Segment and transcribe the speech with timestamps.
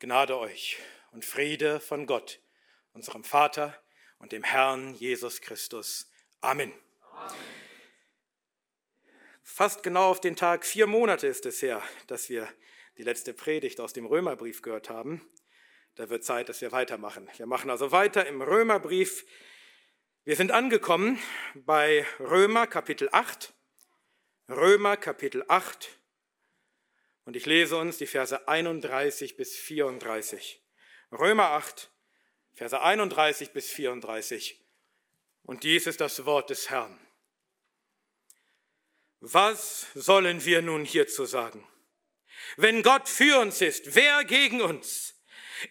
[0.00, 0.78] Gnade euch
[1.12, 2.40] und Friede von Gott,
[2.92, 3.80] unserem Vater
[4.18, 6.10] und dem Herrn Jesus Christus.
[6.40, 6.72] Amen.
[7.12, 7.34] Amen.
[9.42, 12.48] Fast genau auf den Tag vier Monate ist es her, dass wir
[12.98, 15.20] die letzte Predigt aus dem Römerbrief gehört haben.
[15.94, 17.30] Da wird Zeit, dass wir weitermachen.
[17.36, 19.24] Wir machen also weiter im Römerbrief.
[20.24, 21.20] Wir sind angekommen
[21.54, 23.54] bei Römer Kapitel 8.
[24.48, 26.00] Römer Kapitel 8
[27.24, 30.60] und ich lese uns die Verse 31 bis 34.
[31.12, 31.90] Römer 8,
[32.52, 34.60] Verse 31 bis 34.
[35.42, 36.98] Und dies ist das Wort des Herrn.
[39.20, 41.66] Was sollen wir nun hierzu sagen?
[42.56, 45.14] Wenn Gott für uns ist, wer gegen uns?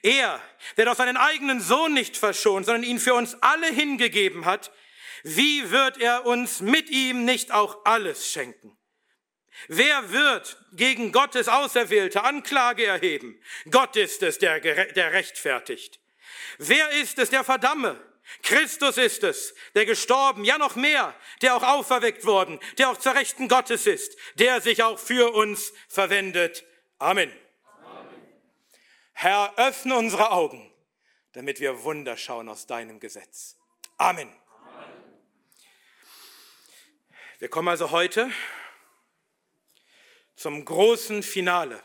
[0.01, 0.41] Er,
[0.77, 4.71] der doch seinen eigenen Sohn nicht verschont, sondern ihn für uns alle hingegeben hat,
[5.23, 8.75] wie wird er uns mit ihm nicht auch alles schenken?
[9.67, 13.39] Wer wird gegen Gottes Auserwählte Anklage erheben?
[13.69, 15.99] Gott ist es, der, der rechtfertigt.
[16.57, 17.99] Wer ist es, der verdamme?
[18.41, 23.15] Christus ist es, der gestorben, ja noch mehr, der auch auferweckt worden, der auch zur
[23.15, 26.63] Rechten Gottes ist, der sich auch für uns verwendet.
[26.99, 27.31] Amen.
[27.83, 28.09] Amen.
[29.13, 30.71] Herr, öffne unsere Augen,
[31.33, 33.57] damit wir Wunder schauen aus deinem Gesetz.
[33.97, 34.29] Amen.
[34.29, 34.89] Amen.
[37.39, 38.31] Wir kommen also heute
[40.35, 41.81] zum großen Finale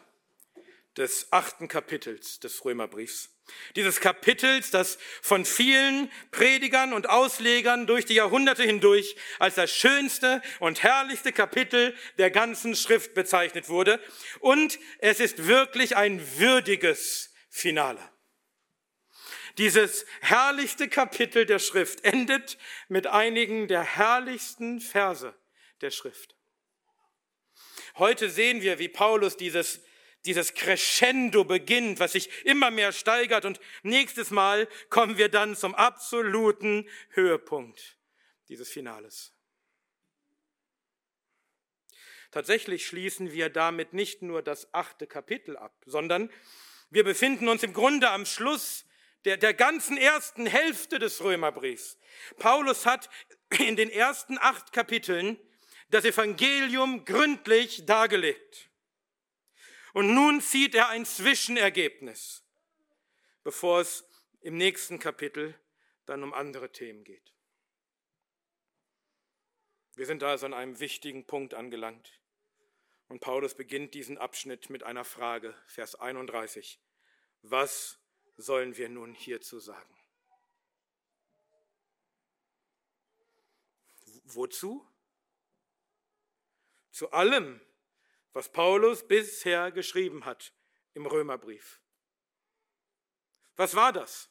[0.97, 3.31] des achten Kapitels des Römerbriefs.
[3.77, 10.43] Dieses Kapitels, das von vielen Predigern und Auslegern durch die Jahrhunderte hindurch als das schönste
[10.61, 14.01] und herrlichste Kapitel der ganzen Schrift bezeichnet wurde.
[14.41, 18.01] Und es ist wirklich ein würdiges Finale.
[19.57, 25.35] Dieses herrlichste Kapitel der Schrift endet mit einigen der herrlichsten Verse
[25.81, 26.38] der Schrift.
[27.99, 29.81] Heute sehen wir, wie Paulus dieses,
[30.25, 35.75] dieses Crescendo beginnt, was sich immer mehr steigert und nächstes Mal kommen wir dann zum
[35.75, 37.99] absoluten Höhepunkt
[38.49, 39.35] dieses Finales.
[42.31, 46.31] Tatsächlich schließen wir damit nicht nur das achte Kapitel ab, sondern
[46.91, 48.85] wir befinden uns im Grunde am Schluss
[49.25, 51.99] der, der ganzen ersten Hälfte des Römerbriefs.
[52.37, 53.11] Paulus hat
[53.59, 55.37] in den ersten acht Kapiteln
[55.91, 58.71] das Evangelium gründlich dargelegt.
[59.95, 62.45] Und nun zieht er ein Zwischenergebnis,
[63.43, 64.05] bevor es
[64.41, 65.59] im nächsten Kapitel
[66.07, 67.35] dann um andere Themen geht.
[69.95, 72.21] Wir sind also an einem wichtigen Punkt angelangt.
[73.09, 76.79] Und Paulus beginnt diesen Abschnitt mit einer Frage, Vers 31.
[77.43, 77.99] Was
[78.37, 79.99] sollen wir nun hierzu sagen?
[84.25, 84.87] Wozu?
[86.99, 87.61] Zu allem,
[88.33, 90.53] was Paulus bisher geschrieben hat
[90.95, 91.81] im Römerbrief.
[93.57, 94.29] Was war das?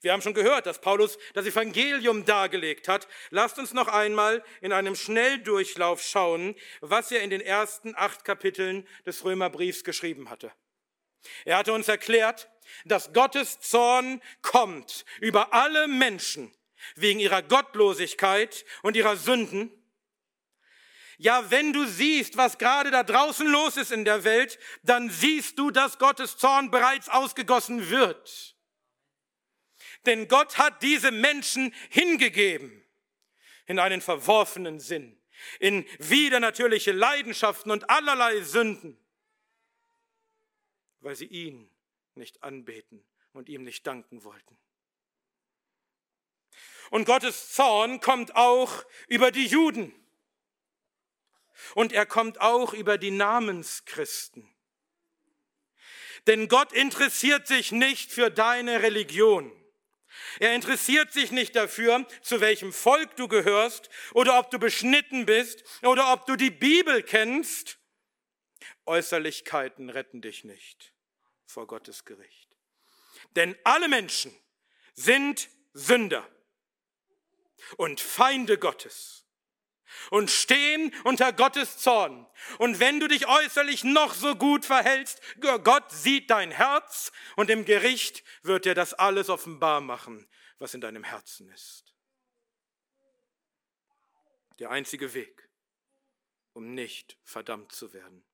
[0.00, 3.06] Wir haben schon gehört, dass Paulus das Evangelium dargelegt hat.
[3.28, 8.88] Lasst uns noch einmal in einem Schnelldurchlauf schauen, was er in den ersten acht Kapiteln
[9.06, 10.50] des Römerbriefs geschrieben hatte.
[11.44, 12.50] Er hatte uns erklärt,
[12.84, 16.52] dass Gottes Zorn kommt über alle Menschen
[16.96, 19.79] wegen ihrer Gottlosigkeit und ihrer Sünden
[21.20, 25.58] ja, wenn du siehst, was gerade da draußen los ist in der Welt, dann siehst
[25.58, 28.56] du, dass Gottes Zorn bereits ausgegossen wird.
[30.06, 32.82] Denn Gott hat diese Menschen hingegeben
[33.66, 35.20] in einen verworfenen Sinn,
[35.58, 38.96] in widernatürliche Leidenschaften und allerlei Sünden,
[41.00, 41.70] weil sie ihn
[42.14, 43.04] nicht anbeten
[43.34, 44.56] und ihm nicht danken wollten.
[46.88, 49.94] Und Gottes Zorn kommt auch über die Juden.
[51.74, 54.48] Und er kommt auch über die Namenschristen.
[56.26, 59.52] Denn Gott interessiert sich nicht für deine Religion.
[60.38, 65.64] Er interessiert sich nicht dafür, zu welchem Volk du gehörst oder ob du beschnitten bist
[65.82, 67.78] oder ob du die Bibel kennst.
[68.86, 70.92] Äußerlichkeiten retten dich nicht
[71.46, 72.56] vor Gottes Gericht.
[73.36, 74.34] Denn alle Menschen
[74.94, 76.28] sind Sünder
[77.76, 79.24] und Feinde Gottes
[80.10, 82.26] und stehen unter Gottes Zorn.
[82.58, 87.64] Und wenn du dich äußerlich noch so gut verhältst, Gott sieht dein Herz und im
[87.64, 90.28] Gericht wird er das alles offenbar machen,
[90.58, 91.94] was in deinem Herzen ist.
[94.58, 95.48] Der einzige Weg,
[96.52, 98.24] um nicht verdammt zu werden.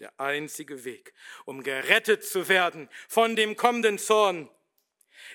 [0.00, 1.12] Der einzige Weg,
[1.44, 4.48] um gerettet zu werden von dem kommenden Zorn,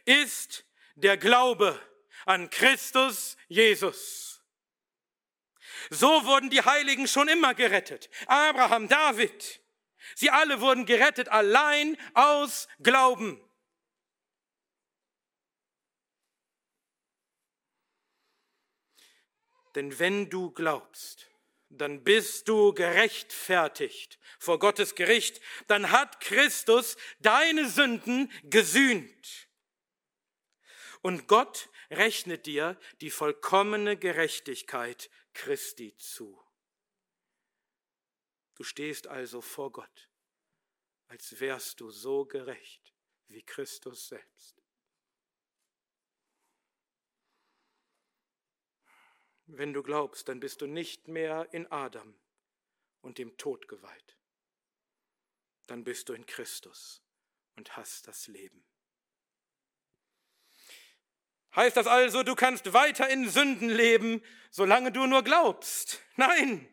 [0.05, 0.65] ist
[0.95, 1.79] der Glaube
[2.25, 4.32] an Christus Jesus.
[5.89, 8.09] So wurden die Heiligen schon immer gerettet.
[8.27, 9.61] Abraham, David,
[10.15, 13.39] Sie alle wurden gerettet allein aus Glauben.
[19.75, 21.29] Denn wenn du glaubst,
[21.69, 29.47] dann bist du gerechtfertigt vor Gottes Gericht, dann hat Christus deine Sünden gesühnt.
[31.01, 36.41] Und Gott rechnet dir die vollkommene Gerechtigkeit Christi zu.
[38.55, 40.09] Du stehst also vor Gott,
[41.07, 42.93] als wärst du so gerecht
[43.27, 44.61] wie Christus selbst.
[49.45, 52.17] Wenn du glaubst, dann bist du nicht mehr in Adam
[53.01, 54.17] und dem Tod geweiht.
[55.67, 57.03] Dann bist du in Christus
[57.55, 58.65] und hast das Leben.
[61.55, 66.01] Heißt das also, du kannst weiter in Sünden leben, solange du nur glaubst?
[66.15, 66.67] Nein.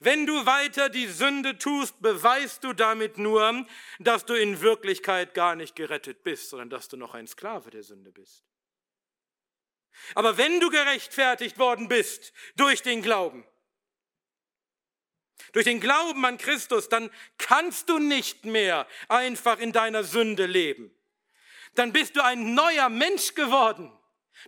[0.00, 3.66] Wenn du weiter die Sünde tust, beweist du damit nur,
[3.98, 7.82] dass du in Wirklichkeit gar nicht gerettet bist, sondern dass du noch ein Sklave der
[7.82, 8.44] Sünde bist.
[10.14, 13.44] Aber wenn du gerechtfertigt worden bist durch den Glauben,
[15.52, 20.94] durch den Glauben an Christus, dann kannst du nicht mehr einfach in deiner Sünde leben.
[21.78, 23.96] Dann bist du ein neuer Mensch geworden.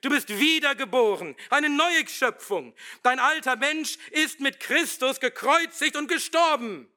[0.00, 2.74] Du bist wiedergeboren, eine neue Schöpfung.
[3.04, 6.92] Dein alter Mensch ist mit Christus gekreuzigt und gestorben.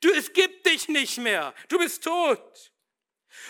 [0.00, 1.54] Du, es gibt dich nicht mehr.
[1.68, 2.72] Du bist tot.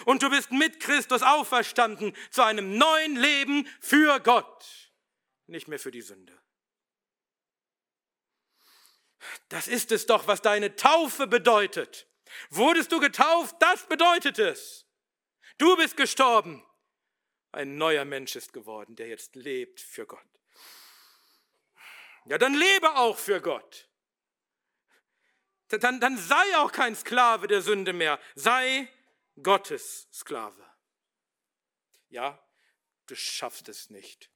[0.05, 4.93] Und du bist mit Christus auferstanden zu einem neuen Leben für Gott,
[5.47, 6.39] nicht mehr für die Sünde.
[9.49, 12.07] Das ist es doch, was deine Taufe bedeutet.
[12.51, 14.86] Wurdest du getauft, das bedeutet es.
[15.59, 16.65] Du bist gestorben.
[17.53, 20.21] Ein neuer Mensch ist geworden, der jetzt lebt für Gott.
[22.27, 23.89] Ja, dann lebe auch für Gott.
[25.69, 28.21] Dann, dann sei auch kein Sklave der Sünde mehr.
[28.35, 28.89] Sei
[29.43, 30.65] Gottes Sklave.
[32.09, 32.43] Ja,
[33.07, 34.31] du schaffst es nicht,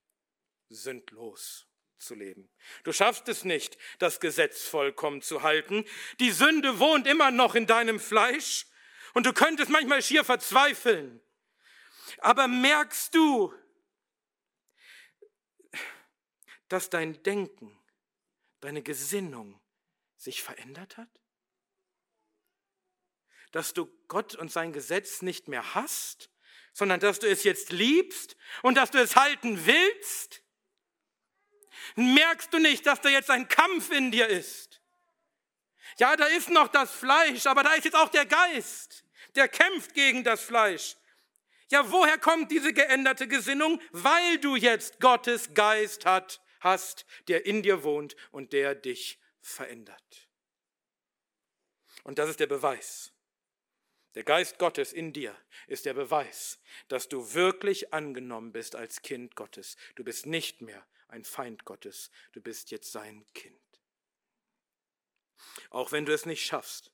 [0.69, 1.67] sündlos
[1.99, 2.50] zu leben.
[2.84, 5.84] Du schaffst es nicht, das Gesetz vollkommen zu halten.
[6.19, 8.67] Die Sünde wohnt immer noch in deinem Fleisch
[9.15, 11.21] und du könntest manchmal schier verzweifeln.
[12.19, 13.55] Aber merkst du,
[16.69, 17.77] dass dein Denken,
[18.61, 19.61] deine Gesinnung
[20.17, 21.09] sich verändert hat?
[23.53, 26.31] dass du Gott und sein Gesetz nicht mehr hast,
[26.73, 30.43] sondern dass du es jetzt liebst und dass du es halten willst?
[31.97, 34.69] Merkst du nicht, dass da jetzt ein Kampf in dir ist?
[36.00, 39.05] Ja, da ist noch das Fleisch, aber da ist jetzt auch der Geist,
[39.35, 40.97] der kämpft gegen das Fleisch.
[41.69, 43.79] Ja, woher kommt diese geänderte Gesinnung?
[43.93, 50.29] Weil du jetzt Gottes Geist hat, hast, der in dir wohnt und der dich verändert.
[52.03, 53.12] Und das ist der Beweis,
[54.14, 55.37] der Geist Gottes in dir
[55.67, 56.58] ist der Beweis,
[56.88, 59.76] dass du wirklich angenommen bist als Kind Gottes.
[59.96, 63.69] Du bist nicht mehr ein Feind Gottes, du bist jetzt sein Kind.
[65.71, 66.91] Auch wenn du es nicht schaffst,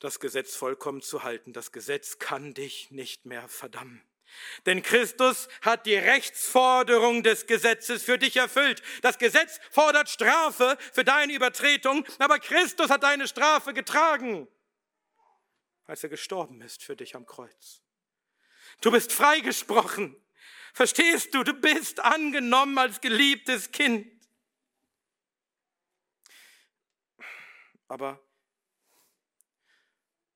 [0.00, 4.02] das Gesetz vollkommen zu halten, das Gesetz kann dich nicht mehr verdammen.
[4.66, 8.82] Denn Christus hat die Rechtsforderung des Gesetzes für dich erfüllt.
[9.00, 14.46] Das Gesetz fordert Strafe für deine Übertretung, aber Christus hat deine Strafe getragen
[15.88, 17.82] als er gestorben ist für dich am Kreuz.
[18.82, 20.14] Du bist freigesprochen.
[20.74, 21.42] Verstehst du?
[21.42, 24.06] Du bist angenommen als geliebtes Kind.
[27.88, 28.22] Aber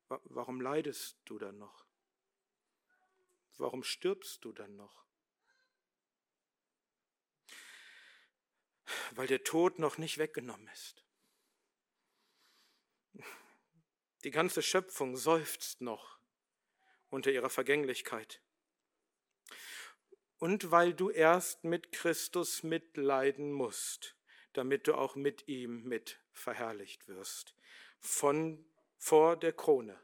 [0.08, 1.84] warum leidest du dann noch?
[3.58, 5.04] Warum stirbst du dann noch?
[9.12, 11.04] Weil der Tod noch nicht weggenommen ist.
[14.24, 16.18] Die ganze Schöpfung seufzt noch
[17.10, 18.40] unter ihrer Vergänglichkeit.
[20.38, 24.16] Und weil du erst mit Christus mitleiden musst,
[24.52, 27.54] damit du auch mit ihm mit verherrlicht wirst.
[28.00, 28.64] Von
[28.98, 29.98] vor der Krone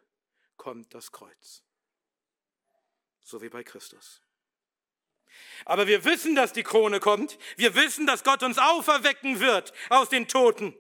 [0.57, 1.63] kommt das Kreuz.
[3.21, 4.23] So wie bei Christus.
[5.65, 7.39] Aber wir wissen, dass die Krone kommt.
[7.57, 10.75] Wir wissen, dass Gott uns auferwecken wird aus den Toten.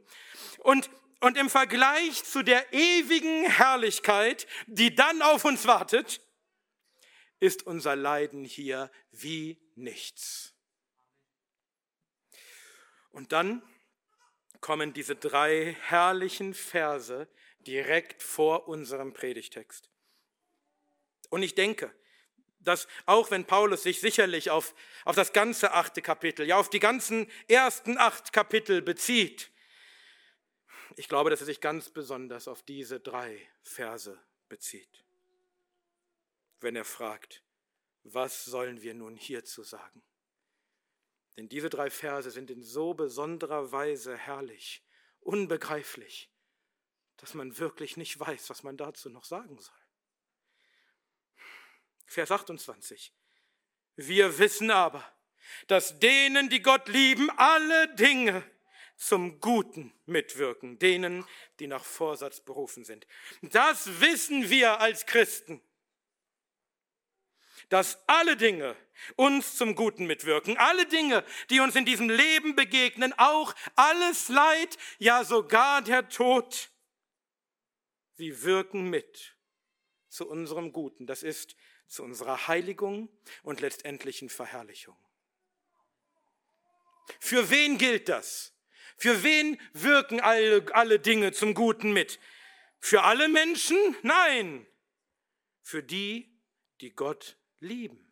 [0.59, 6.21] Und und im Vergleich zu der ewigen Herrlichkeit, die dann auf uns wartet,
[7.41, 10.55] ist unser Leiden hier wie nichts.
[13.19, 13.63] Und dann
[14.61, 17.27] kommen diese drei herrlichen Verse
[17.59, 19.91] direkt vor unserem Predigtext.
[21.29, 21.93] Und ich denke,
[22.61, 24.73] dass auch wenn Paulus sich sicherlich auf,
[25.05, 29.51] auf das ganze achte Kapitel, ja auf die ganzen ersten acht Kapitel bezieht,
[30.95, 34.17] Ich glaube, dass er sich ganz besonders auf diese drei Verse
[34.49, 35.05] bezieht,
[36.61, 37.43] wenn er fragt,
[38.05, 40.05] was sollen wir nun hierzu sagen?
[41.39, 44.83] Denn diese drei Verse sind in so besonderer Weise herrlich,
[45.21, 46.33] unbegreiflich,
[47.17, 49.79] dass man wirklich nicht weiß, was man dazu noch sagen soll.
[52.07, 53.15] Vers 28.
[53.95, 55.05] Wir wissen aber,
[55.69, 58.43] dass denen, die Gott lieben, alle Dinge
[58.97, 61.25] zum Guten mitwirken, denen,
[61.61, 63.07] die nach Vorsatz berufen sind.
[63.43, 65.63] Das wissen wir als Christen,
[67.69, 68.75] dass alle Dinge
[69.17, 74.77] uns zum Guten mitwirken, alle Dinge, die uns in diesem Leben begegnen, auch alles Leid,
[74.99, 76.71] ja sogar der Tod,
[78.17, 79.37] sie wirken mit
[80.09, 81.07] zu unserem Guten.
[81.07, 83.09] Das ist zu unserer Heiligung
[83.43, 84.97] und letztendlichen Verherrlichung.
[87.21, 88.53] Für wen gilt das?
[88.97, 92.19] Für wen wirken alle, alle Dinge zum Guten mit?
[92.81, 93.77] Für alle Menschen?
[94.03, 94.67] Nein.
[95.63, 96.37] Für die,
[96.81, 98.08] die Gott lieben.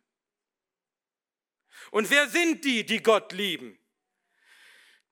[1.91, 3.77] Und wer sind die, die Gott lieben?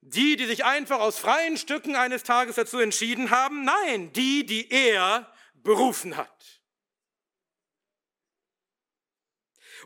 [0.00, 3.64] Die, die sich einfach aus freien Stücken eines Tages dazu entschieden haben?
[3.64, 6.56] Nein, die, die er berufen hat.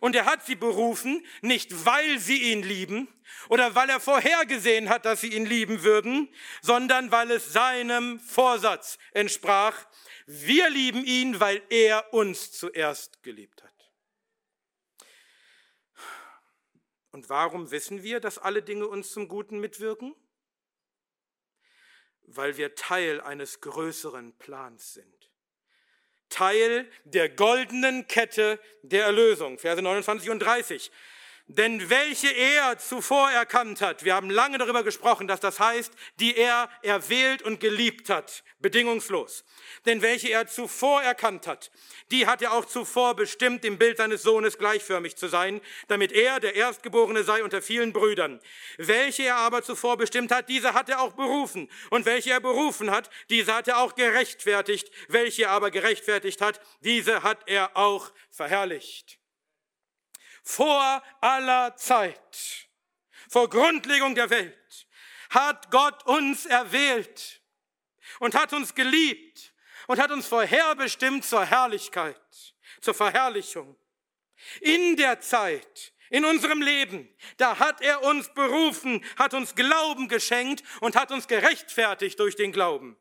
[0.00, 3.08] Und er hat sie berufen, nicht weil sie ihn lieben
[3.48, 6.28] oder weil er vorhergesehen hat, dass sie ihn lieben würden,
[6.62, 9.86] sondern weil es seinem Vorsatz entsprach.
[10.26, 13.69] Wir lieben ihn, weil er uns zuerst geliebt hat.
[17.12, 20.14] Und warum wissen wir, dass alle Dinge uns zum Guten mitwirken?
[22.22, 25.30] Weil wir Teil eines größeren Plans sind.
[26.28, 29.58] Teil der goldenen Kette der Erlösung.
[29.58, 30.92] Verse 29 und 30.
[31.52, 36.36] Denn welche er zuvor erkannt hat, wir haben lange darüber gesprochen, dass das heißt, die
[36.36, 39.44] er erwählt und geliebt hat, bedingungslos.
[39.84, 41.72] Denn welche er zuvor erkannt hat,
[42.12, 46.38] die hat er auch zuvor bestimmt, im Bild seines Sohnes gleichförmig zu sein, damit er
[46.38, 48.40] der Erstgeborene sei unter vielen Brüdern.
[48.76, 51.68] Welche er aber zuvor bestimmt hat, diese hat er auch berufen.
[51.90, 54.88] Und welche er berufen hat, diese hat er auch gerechtfertigt.
[55.08, 59.19] Welche er aber gerechtfertigt hat, diese hat er auch verherrlicht
[60.42, 62.68] vor aller Zeit,
[63.28, 64.86] vor Grundlegung der Welt,
[65.30, 67.40] hat Gott uns erwählt
[68.18, 69.54] und hat uns geliebt
[69.86, 73.76] und hat uns vorherbestimmt zur Herrlichkeit, zur Verherrlichung.
[74.60, 80.64] In der Zeit, in unserem Leben, da hat er uns berufen, hat uns Glauben geschenkt
[80.80, 82.96] und hat uns gerechtfertigt durch den Glauben.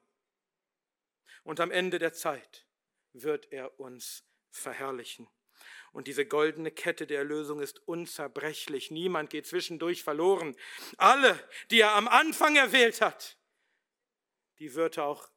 [1.43, 2.67] Und am Ende der Zeit
[3.13, 5.27] wird er uns verherrlichen.
[5.91, 8.91] Und diese goldene Kette der Erlösung ist unzerbrechlich.
[8.91, 10.55] Niemand geht zwischendurch verloren.
[10.97, 11.39] Alle,
[11.71, 13.37] die er am Anfang erwählt hat,
[14.59, 15.29] die wird er auch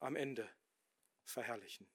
[0.00, 0.48] am Ende
[1.24, 1.88] verherrlichen.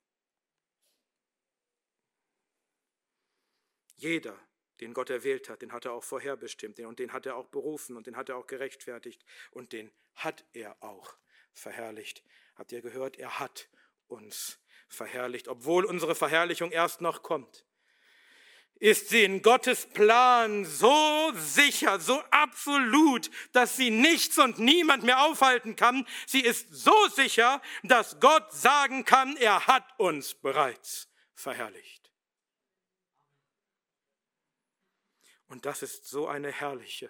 [3.95, 4.38] Jeder,
[4.81, 7.95] den Gott erwählt hat, den hat er auch vorherbestimmt und den hat er auch berufen
[7.98, 11.15] und den hat er auch gerechtfertigt und den hat er auch
[11.53, 12.24] verherrlicht.
[12.55, 13.17] Habt ihr gehört?
[13.17, 13.69] Er hat
[14.07, 17.64] uns verherrlicht, obwohl unsere Verherrlichung erst noch kommt
[18.79, 25.24] ist sie in Gottes Plan so sicher, so absolut, dass sie nichts und niemand mehr
[25.24, 26.05] aufhalten kann.
[26.27, 32.12] Sie ist so sicher, dass Gott sagen kann, er hat uns bereits verherrlicht.
[35.48, 37.10] Und das ist so eine herrliche,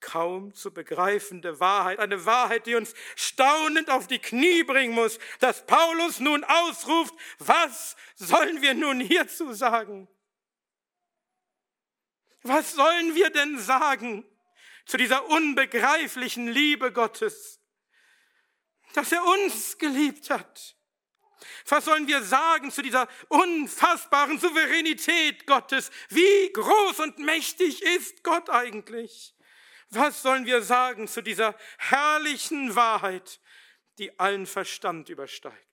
[0.00, 5.64] kaum zu begreifende Wahrheit, eine Wahrheit, die uns staunend auf die Knie bringen muss, dass
[5.64, 10.08] Paulus nun ausruft, was sollen wir nun hierzu sagen?
[12.48, 14.24] Was sollen wir denn sagen
[14.86, 17.60] zu dieser unbegreiflichen Liebe Gottes,
[18.94, 20.74] dass er uns geliebt hat?
[21.68, 25.90] Was sollen wir sagen zu dieser unfassbaren Souveränität Gottes?
[26.08, 29.34] Wie groß und mächtig ist Gott eigentlich?
[29.90, 33.40] Was sollen wir sagen zu dieser herrlichen Wahrheit,
[33.98, 35.67] die allen Verstand übersteigt?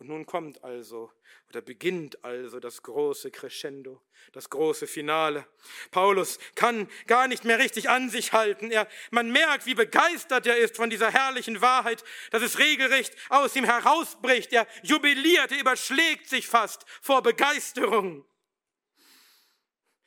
[0.00, 1.12] Und nun kommt also
[1.50, 4.00] oder beginnt also das große Crescendo,
[4.32, 5.46] das große Finale.
[5.90, 8.70] Paulus kann gar nicht mehr richtig an sich halten.
[8.70, 13.54] Er, man merkt, wie begeistert er ist von dieser herrlichen Wahrheit, dass es regelrecht aus
[13.54, 14.54] ihm herausbricht.
[14.54, 18.24] Er jubiliert, er überschlägt sich fast vor Begeisterung.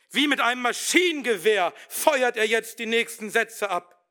[0.09, 4.02] Wie mit einem Maschinengewehr feuert er jetzt die nächsten Sätze ab.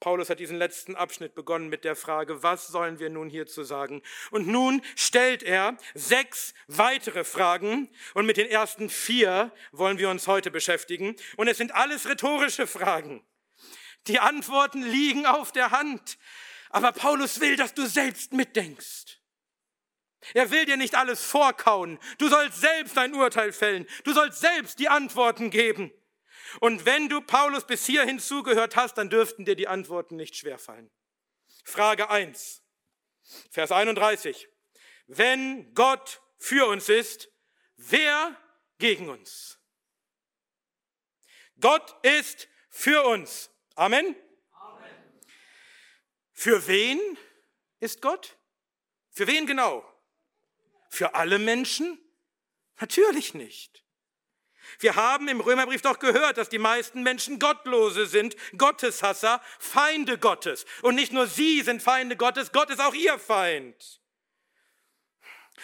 [0.00, 4.02] Paulus hat diesen letzten Abschnitt begonnen mit der Frage, was sollen wir nun hierzu sagen?
[4.30, 10.26] Und nun stellt er sechs weitere Fragen und mit den ersten vier wollen wir uns
[10.26, 11.16] heute beschäftigen.
[11.36, 13.24] Und es sind alles rhetorische Fragen.
[14.06, 16.18] Die Antworten liegen auf der Hand.
[16.70, 19.18] Aber Paulus will, dass du selbst mitdenkst.
[20.34, 21.98] Er will dir nicht alles vorkauen.
[22.18, 23.86] Du sollst selbst ein Urteil fällen.
[24.04, 25.92] Du sollst selbst die Antworten geben.
[26.60, 30.90] Und wenn du Paulus bis hierhin zugehört hast, dann dürften dir die Antworten nicht schwerfallen.
[31.64, 32.62] Frage 1,
[33.50, 34.48] Vers 31.
[35.06, 37.28] Wenn Gott für uns ist,
[37.76, 38.36] wer
[38.78, 39.58] gegen uns?
[41.60, 43.50] Gott ist für uns.
[43.74, 44.14] Amen.
[44.52, 44.90] Amen.
[46.32, 47.00] Für wen
[47.80, 48.36] ist Gott?
[49.10, 49.84] Für wen genau?
[50.90, 51.98] Für alle Menschen?
[52.78, 53.85] Natürlich nicht.
[54.78, 60.66] Wir haben im Römerbrief doch gehört, dass die meisten Menschen Gottlose sind, Gotteshasser, Feinde Gottes.
[60.82, 64.00] Und nicht nur sie sind Feinde Gottes, Gott ist auch ihr Feind.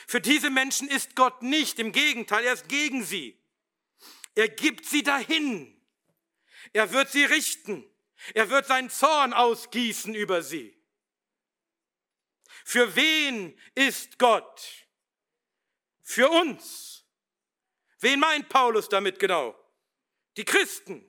[0.06, 3.38] Für diese Menschen ist Gott nicht, im Gegenteil, er ist gegen sie.
[4.34, 5.78] Er gibt sie dahin.
[6.72, 7.84] Er wird sie richten.
[8.34, 10.76] Er wird seinen Zorn ausgießen über sie.
[12.64, 14.86] Für wen ist Gott?
[16.02, 16.91] Für uns.
[18.02, 19.56] Wen meint Paulus damit genau?
[20.36, 21.08] Die Christen.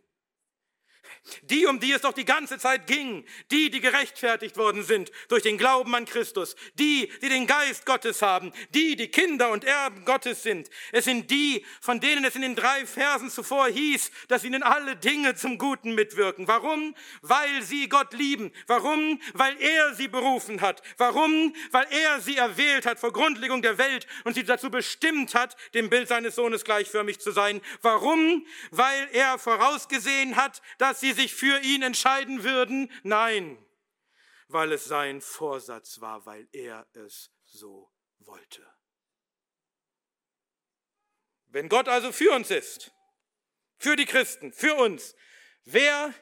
[1.43, 5.41] Die, um die es doch die ganze Zeit ging, die, die gerechtfertigt worden sind durch
[5.41, 10.03] den Glauben an Christus, die, die den Geist Gottes haben, die, die Kinder und Erben
[10.03, 10.69] Gottes sind.
[10.91, 14.97] Es sind die, von denen es in den drei Versen zuvor hieß, dass ihnen alle
[14.97, 16.47] Dinge zum Guten mitwirken.
[16.49, 16.93] Warum?
[17.21, 18.51] Weil sie Gott lieben.
[18.67, 19.21] Warum?
[19.33, 20.81] Weil er sie berufen hat.
[20.97, 21.55] Warum?
[21.71, 25.89] Weil er sie erwählt hat vor Grundlegung der Welt und sie dazu bestimmt hat, dem
[25.89, 27.61] Bild seines Sohnes gleichförmig zu sein.
[27.81, 28.45] Warum?
[28.71, 32.91] Weil er vorausgesehen hat, dass sie sich für ihn entscheiden würden?
[33.03, 33.63] Nein,
[34.47, 38.65] weil es sein Vorsatz war, weil er es so wollte.
[41.47, 42.91] Wenn Gott also für uns ist,
[43.77, 45.15] für die Christen, für uns,
[45.65, 46.13] wer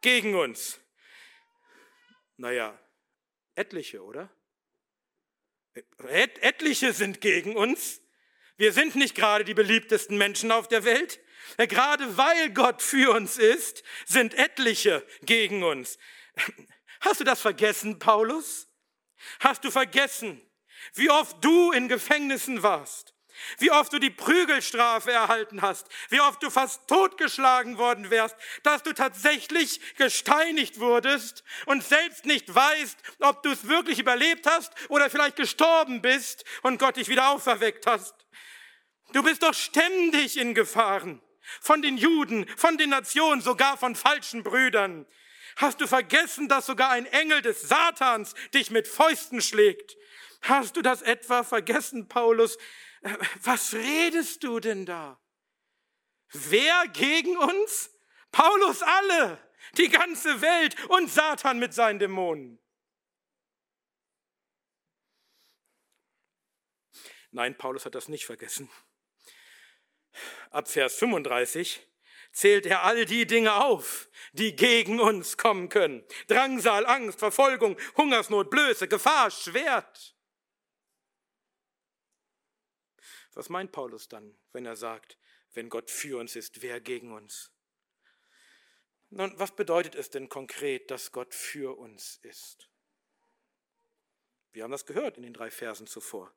[0.00, 0.80] gegen uns?
[2.36, 2.78] Naja,
[3.54, 4.30] etliche, oder?
[5.74, 8.00] Et etliche sind gegen uns.
[8.56, 11.20] Wir sind nicht gerade die beliebtesten Menschen auf der Welt.
[11.56, 15.98] Gerade weil Gott für uns ist, sind etliche gegen uns.
[17.00, 18.68] Hast du das vergessen, Paulus?
[19.40, 20.40] Hast du vergessen,
[20.94, 23.14] wie oft du in Gefängnissen warst?
[23.58, 28.82] Wie oft du die Prügelstrafe erhalten hast, wie oft du fast totgeschlagen worden wärst, dass
[28.82, 35.08] du tatsächlich gesteinigt wurdest und selbst nicht weißt, ob du es wirklich überlebt hast oder
[35.08, 38.14] vielleicht gestorben bist und Gott dich wieder auferweckt hast.
[39.12, 41.22] Du bist doch ständig in Gefahren
[41.60, 45.06] von den Juden, von den Nationen, sogar von falschen Brüdern.
[45.56, 49.96] Hast du vergessen, dass sogar ein Engel des Satans dich mit Fäusten schlägt?
[50.42, 52.56] Hast du das etwa vergessen, Paulus?
[53.42, 55.20] Was redest du denn da?
[56.32, 57.90] Wer gegen uns?
[58.30, 59.38] Paulus alle,
[59.76, 62.58] die ganze Welt und Satan mit seinen Dämonen.
[67.32, 68.70] Nein, Paulus hat das nicht vergessen
[70.50, 71.86] ab Vers 35
[72.32, 76.04] zählt er all die Dinge auf, die gegen uns kommen können.
[76.28, 80.14] Drangsal, Angst, Verfolgung, Hungersnot, Blöße, Gefahr, Schwert.
[83.34, 85.16] Was meint Paulus dann, wenn er sagt,
[85.52, 87.50] wenn Gott für uns ist, wer gegen uns?
[89.10, 92.68] Nun, was bedeutet es denn konkret, dass Gott für uns ist?
[94.52, 96.32] Wir haben das gehört in den drei Versen zuvor.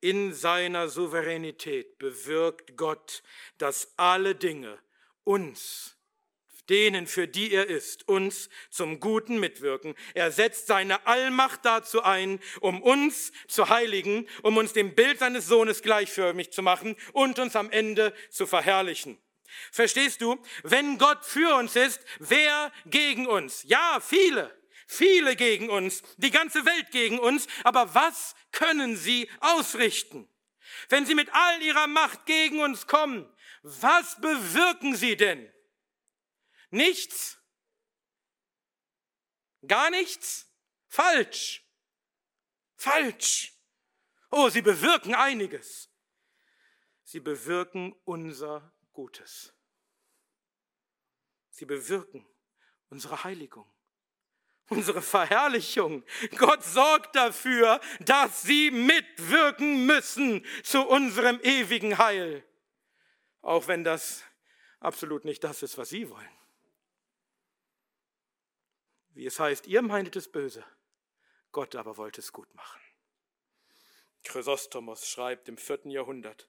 [0.00, 3.22] In seiner Souveränität bewirkt Gott,
[3.58, 4.78] dass alle Dinge
[5.24, 5.96] uns,
[6.68, 9.94] denen, für die er ist, uns zum Guten mitwirken.
[10.14, 15.46] Er setzt seine Allmacht dazu ein, um uns zu heiligen, um uns dem Bild seines
[15.46, 19.18] Sohnes gleichförmig zu machen und uns am Ende zu verherrlichen.
[19.70, 20.38] Verstehst du?
[20.62, 23.62] Wenn Gott für uns ist, wer gegen uns?
[23.64, 24.54] Ja, viele.
[24.86, 30.28] Viele gegen uns, die ganze Welt gegen uns, aber was können sie ausrichten?
[30.88, 33.30] Wenn sie mit all ihrer Macht gegen uns kommen,
[33.62, 35.50] was bewirken sie denn?
[36.70, 37.38] Nichts?
[39.66, 40.50] Gar nichts?
[40.88, 41.64] Falsch.
[42.76, 43.52] Falsch.
[44.30, 45.90] Oh, sie bewirken einiges.
[47.04, 49.54] Sie bewirken unser Gutes.
[51.50, 52.26] Sie bewirken
[52.88, 53.73] unsere Heiligung
[54.68, 56.04] unsere Verherrlichung.
[56.36, 62.44] Gott sorgt dafür, dass sie mitwirken müssen zu unserem ewigen Heil.
[63.42, 64.24] Auch wenn das
[64.80, 66.28] absolut nicht das ist, was sie wollen.
[69.10, 70.64] Wie es heißt, ihr meintet es böse,
[71.52, 72.80] Gott aber wollte es gut machen.
[74.24, 76.48] Chrysostomos schreibt im vierten Jahrhundert,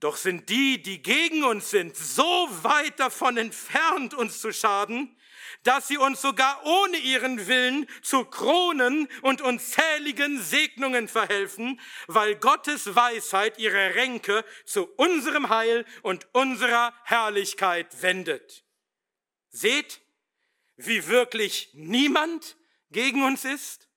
[0.00, 5.16] doch sind die, die gegen uns sind, so weit davon entfernt, uns zu schaden,
[5.62, 12.94] dass sie uns sogar ohne ihren Willen zu Kronen und unzähligen Segnungen verhelfen, weil Gottes
[12.94, 18.64] Weisheit ihre Ränke zu unserem Heil und unserer Herrlichkeit wendet.
[19.50, 20.00] Seht,
[20.76, 22.56] wie wirklich niemand
[22.90, 23.88] gegen uns ist?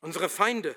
[0.00, 0.76] Unsere Feinde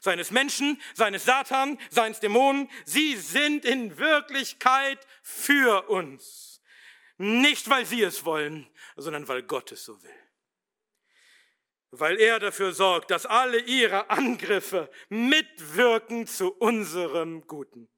[0.00, 6.51] seines Menschen, seines Satan, seines Dämonen, sie sind in Wirklichkeit für uns.
[7.22, 10.10] Nicht, weil sie es wollen, sondern weil Gott es so will.
[11.92, 17.88] Weil er dafür sorgt, dass alle ihre Angriffe mitwirken zu unserem Guten.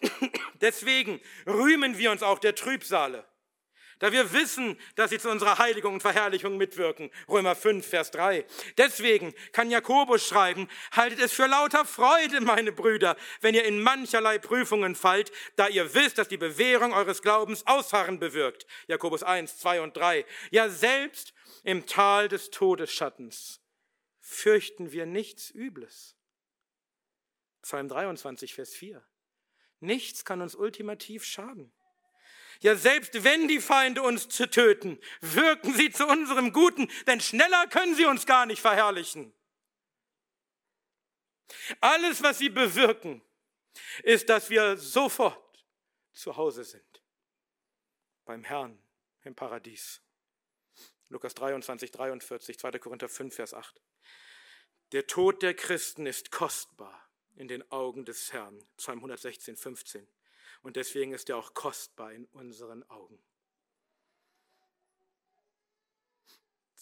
[0.62, 3.28] Deswegen rühmen wir uns auch der Trübsale
[4.02, 7.08] da wir wissen, dass sie zu unserer Heiligung und Verherrlichung mitwirken.
[7.28, 8.44] Römer 5, Vers 3.
[8.76, 14.40] Deswegen kann Jakobus schreiben, haltet es für lauter Freude, meine Brüder, wenn ihr in mancherlei
[14.40, 18.66] Prüfungen fallt, da ihr wisst, dass die Bewährung eures Glaubens Ausharren bewirkt.
[18.88, 20.26] Jakobus 1, 2 und 3.
[20.50, 23.60] Ja, selbst im Tal des Todesschattens
[24.18, 26.16] fürchten wir nichts Übles.
[27.62, 29.00] Psalm 23, Vers 4.
[29.78, 31.72] Nichts kann uns ultimativ schaden.
[32.62, 37.66] Ja, selbst wenn die Feinde uns zu töten, wirken sie zu unserem Guten, denn schneller
[37.66, 39.34] können sie uns gar nicht verherrlichen.
[41.80, 43.20] Alles, was sie bewirken,
[44.04, 45.66] ist, dass wir sofort
[46.12, 47.02] zu Hause sind.
[48.24, 48.80] Beim Herrn
[49.24, 50.00] im Paradies.
[51.08, 52.78] Lukas 23, 43, 2.
[52.78, 53.82] Korinther 5, Vers 8.
[54.92, 58.64] Der Tod der Christen ist kostbar in den Augen des Herrn.
[58.76, 60.06] Psalm 116, 15.
[60.62, 63.22] Und deswegen ist er auch kostbar in unseren Augen.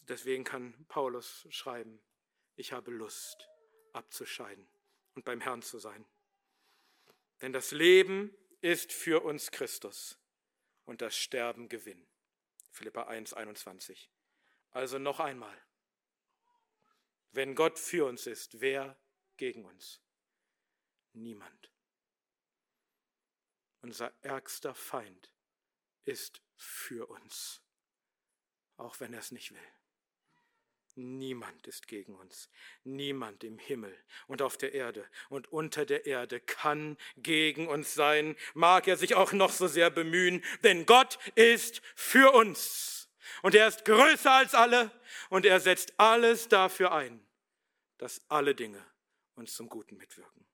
[0.02, 2.02] Deswegen kann Paulus schreiben,
[2.56, 3.48] ich habe Lust
[3.92, 4.68] abzuscheiden
[5.14, 6.04] und beim Herrn zu sein.
[7.40, 10.18] Denn das Leben ist für uns Christus
[10.84, 12.06] und das Sterben Gewinn.
[12.70, 14.10] Philippa 1, 21.
[14.72, 15.56] Also noch einmal.
[17.32, 18.98] Wenn Gott für uns ist, wer
[19.36, 20.02] gegen uns?
[21.12, 21.69] Niemand.
[23.82, 25.32] Unser ärgster Feind
[26.04, 27.62] ist für uns,
[28.76, 29.72] auch wenn er es nicht will.
[30.96, 32.50] Niemand ist gegen uns.
[32.84, 38.36] Niemand im Himmel und auf der Erde und unter der Erde kann gegen uns sein,
[38.54, 43.08] mag er sich auch noch so sehr bemühen, denn Gott ist für uns.
[43.42, 44.90] Und er ist größer als alle
[45.30, 47.24] und er setzt alles dafür ein,
[47.98, 48.84] dass alle Dinge
[49.36, 50.49] uns zum Guten mitwirken.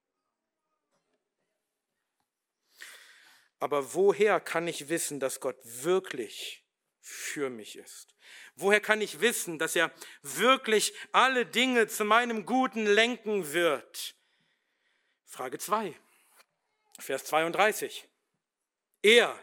[3.59, 6.65] Aber woher kann ich wissen, dass Gott wirklich
[7.01, 8.15] für mich ist?
[8.55, 9.93] Woher kann ich wissen, dass er
[10.23, 14.15] wirklich alle Dinge zu meinem Guten lenken wird?
[15.25, 15.95] Frage 2,
[16.99, 18.09] Vers 32.
[19.03, 19.39] Er,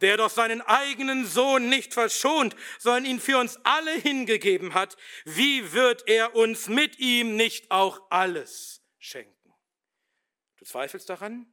[0.00, 5.72] der doch seinen eigenen Sohn nicht verschont, sondern ihn für uns alle hingegeben hat, wie
[5.72, 9.54] wird er uns mit ihm nicht auch alles schenken?
[10.58, 11.46] Du zweifelst daran?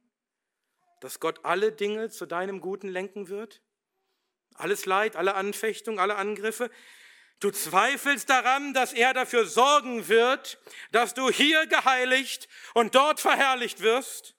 [1.00, 3.62] Dass Gott alle Dinge zu deinem Guten lenken wird?
[4.54, 6.70] Alles Leid, alle Anfechtung, alle Angriffe?
[7.40, 10.60] Du zweifelst daran, dass er dafür sorgen wird,
[10.92, 14.36] dass du hier geheiligt und dort verherrlicht wirst?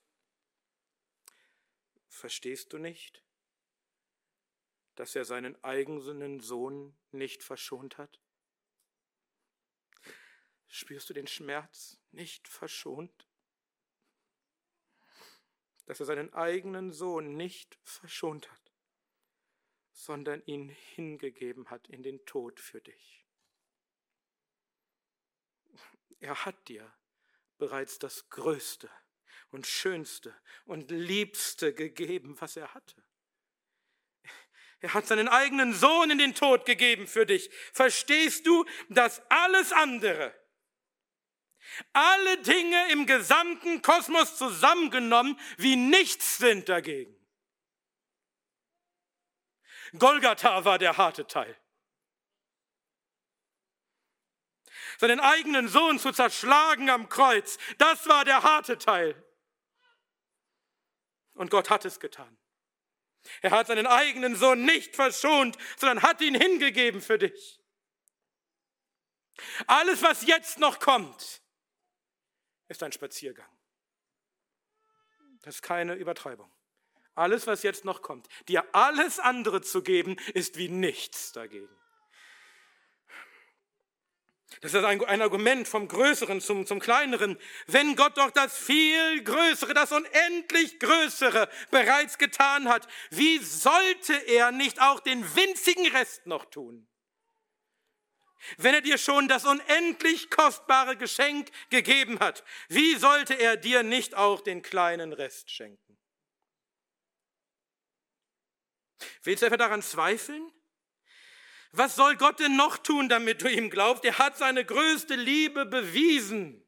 [2.08, 3.24] Verstehst du nicht,
[4.94, 8.20] dass er seinen eigenen Sohn nicht verschont hat?
[10.68, 13.26] Spürst du den Schmerz nicht verschont?
[15.86, 18.72] Dass er seinen eigenen Sohn nicht verschont hat,
[19.92, 23.26] sondern ihn hingegeben hat in den Tod für dich.
[26.20, 26.92] Er hat dir
[27.58, 28.90] bereits das Größte
[29.50, 33.02] und Schönste und Liebste gegeben, was er hatte.
[34.80, 37.50] Er hat seinen eigenen Sohn in den Tod gegeben für dich.
[37.72, 40.34] Verstehst du, dass alles andere,
[41.92, 47.16] alle Dinge im gesamten Kosmos zusammengenommen wie nichts sind dagegen.
[49.98, 51.58] Golgatha war der harte Teil.
[54.98, 59.22] Seinen eigenen Sohn zu zerschlagen am Kreuz, das war der harte Teil.
[61.34, 62.38] Und Gott hat es getan.
[63.40, 67.60] Er hat seinen eigenen Sohn nicht verschont, sondern hat ihn hingegeben für dich.
[69.66, 71.41] Alles, was jetzt noch kommt,
[72.72, 73.48] ist ein Spaziergang.
[75.42, 76.50] Das ist keine Übertreibung.
[77.14, 81.68] alles, was jetzt noch kommt, dir alles andere zu geben, ist wie nichts dagegen.
[84.60, 87.38] Das ist ein, Argument vom Größeren zum, zum Kleineren.
[87.66, 94.52] Wenn Gott doch das viel Größere, das unendlich Größere bereits getan hat, wie sollte er
[94.52, 96.86] nicht auch den winzigen Rest noch tun?
[98.56, 104.14] Wenn er dir schon das unendlich kostbare Geschenk gegeben hat, wie sollte er dir nicht
[104.14, 105.98] auch den kleinen Rest schenken?
[109.22, 110.50] Willst du etwa daran zweifeln?
[111.72, 114.04] Was soll Gott denn noch tun, damit du ihm glaubst?
[114.04, 116.58] Er hat seine größte Liebe bewiesen.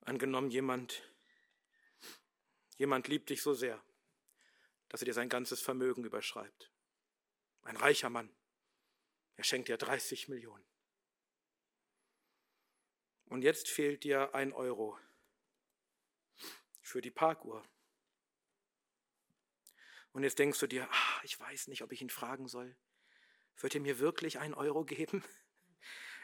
[0.00, 1.09] Angenommen, jemand,
[2.80, 3.78] jemand liebt dich so sehr,
[4.88, 6.72] dass er dir sein ganzes Vermögen überschreibt.
[7.60, 8.34] Ein reicher Mann,
[9.36, 10.64] er schenkt dir 30 Millionen.
[13.26, 14.98] Und jetzt fehlt dir ein Euro
[16.80, 17.62] für die Parkuhr.
[20.12, 22.74] Und jetzt denkst du dir, ach, ich weiß nicht, ob ich ihn fragen soll.
[23.58, 25.22] Wird er mir wirklich einen Euro geben?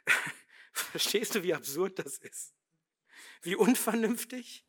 [0.72, 2.54] Verstehst du, wie absurd das ist?
[3.42, 4.66] Wie unvernünftig?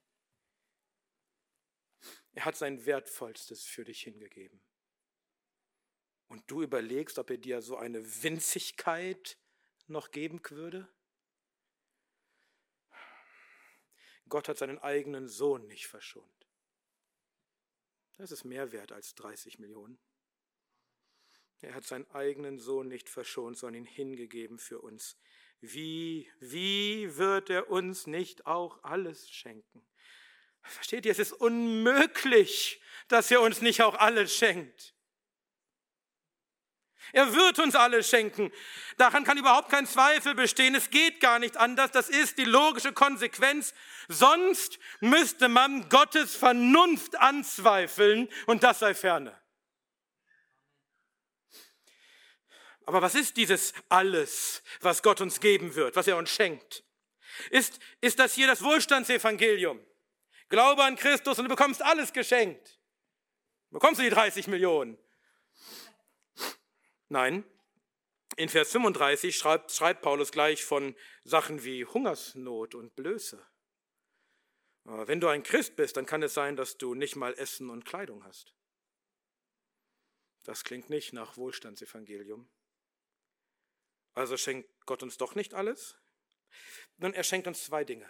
[2.38, 4.62] Er hat sein Wertvollstes für dich hingegeben.
[6.28, 9.40] Und du überlegst, ob er dir so eine Winzigkeit
[9.88, 10.88] noch geben würde?
[14.30, 16.48] Gott hat seinen eigenen Sohn nicht verschont.
[18.18, 19.98] Das ist mehr wert als 30 Millionen.
[21.62, 25.18] Er hat seinen eigenen Sohn nicht verschont, sondern ihn hingegeben für uns.
[25.60, 29.88] Wie, wie wird er uns nicht auch alles schenken?
[30.70, 34.94] Versteht ihr, es ist unmöglich, dass er uns nicht auch alles schenkt.
[37.14, 38.52] Er wird uns alles schenken.
[38.98, 40.76] Daran kann überhaupt kein Zweifel bestehen.
[40.76, 41.92] Es geht gar nicht anders.
[41.92, 43.74] Das ist die logische Konsequenz.
[44.10, 49.40] Sonst müsste man Gottes Vernunft anzweifeln und das sei ferne.
[52.86, 56.84] Aber was ist dieses alles, was Gott uns geben wird, was er uns schenkt?
[57.50, 59.86] Ist, ist das hier das Wohlstandsevangelium?
[60.50, 62.80] Glaube an Christus und du bekommst alles geschenkt.
[63.70, 64.98] Bekommst du die 30 Millionen?
[67.10, 67.44] Nein,
[68.38, 73.46] in Vers 35 schreibt, schreibt Paulus gleich von Sachen wie Hungersnot und Blöße.
[74.84, 77.84] Wenn du ein Christ bist, dann kann es sein, dass du nicht mal Essen und
[77.84, 78.54] Kleidung hast.
[80.46, 82.50] Das klingt nicht nach Wohlstandsevangelium.
[84.14, 85.98] Also schenkt Gott uns doch nicht alles?
[86.98, 88.10] Nun, er schenkt uns zwei Dinge.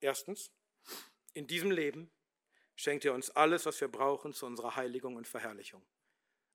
[0.00, 0.50] Erstens,
[1.38, 2.10] in diesem Leben
[2.74, 5.86] schenkt er uns alles, was wir brauchen zu unserer Heiligung und Verherrlichung.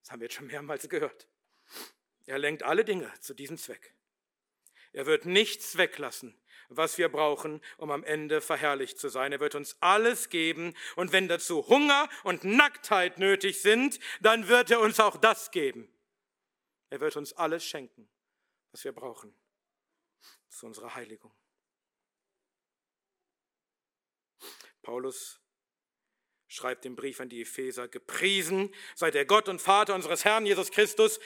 [0.01, 1.29] Das haben wir jetzt schon mehrmals gehört.
[2.25, 3.95] Er lenkt alle Dinge zu diesem Zweck.
[4.91, 9.31] Er wird nichts weglassen, was wir brauchen, um am Ende verherrlicht zu sein.
[9.31, 14.69] Er wird uns alles geben und wenn dazu Hunger und Nacktheit nötig sind, dann wird
[14.69, 15.91] er uns auch das geben.
[16.89, 18.09] Er wird uns alles schenken,
[18.71, 19.33] was wir brauchen
[20.49, 21.33] zu unserer Heiligung.
[24.83, 25.39] Paulus
[26.47, 30.69] schreibt im Brief an die Epheser, gepriesen sei der Gott und Vater unseres Herrn Jesus
[30.69, 31.19] Christus,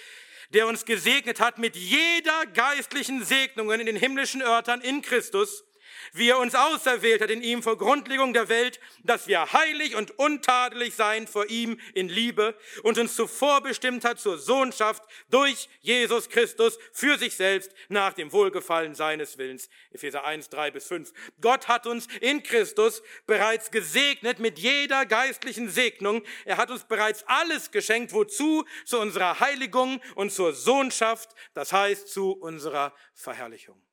[0.49, 5.65] der uns gesegnet hat mit jeder geistlichen Segnung in den himmlischen Örtern in Christus,
[6.13, 10.17] wie er uns auserwählt hat in ihm vor Grundlegung der Welt, dass wir heilig und
[10.19, 16.29] untadelig sein vor ihm in Liebe und uns zuvor bestimmt hat zur Sohnschaft durch Jesus
[16.29, 19.69] Christus für sich selbst nach dem Wohlgefallen seines Willens.
[19.91, 21.11] Epheser 1, 3 bis 5.
[21.41, 26.23] Gott hat uns in Christus bereits gesegnet mit jeder geistlichen Segnung.
[26.45, 28.13] Er hat uns bereits alles geschenkt.
[28.13, 28.65] Wozu?
[28.85, 33.86] Zu unserer Heiligung und zur Sohnschaft, das heißt zu unserer Verherrlichung.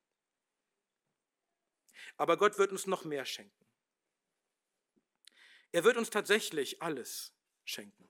[2.17, 3.67] Aber Gott wird uns noch mehr schenken.
[5.73, 8.09] Er wird uns tatsächlich alles schenken.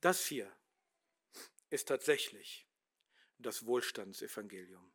[0.00, 0.54] Das hier
[1.70, 2.66] ist tatsächlich
[3.38, 4.92] das Wohlstandsevangelium.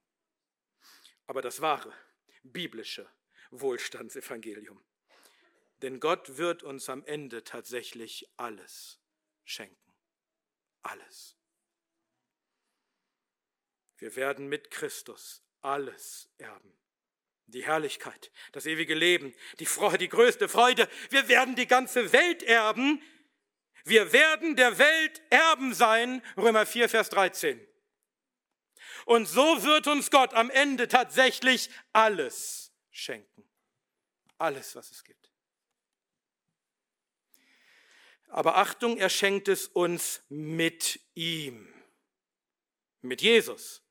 [1.28, 1.94] Aber das wahre,
[2.44, 3.12] biblische
[3.52, 4.84] Wohlstandsevangelium.
[5.82, 9.00] Denn Gott wird uns am Ende tatsächlich alles
[9.44, 9.94] schenken.
[10.84, 11.36] Alles.
[13.98, 16.81] Wir werden mit Christus alles erben
[17.52, 20.88] die Herrlichkeit, das ewige Leben, die Freude, die größte Freude.
[21.10, 23.02] Wir werden die ganze Welt erben.
[23.84, 26.22] Wir werden der Welt Erben sein.
[26.38, 27.60] Römer 4, Vers 13.
[29.06, 33.50] Und so wird uns Gott am Ende tatsächlich alles schenken.
[34.38, 35.32] Alles, was es gibt.
[38.28, 41.68] Aber Achtung, er schenkt es uns mit ihm.
[43.02, 43.82] Mit Jesus,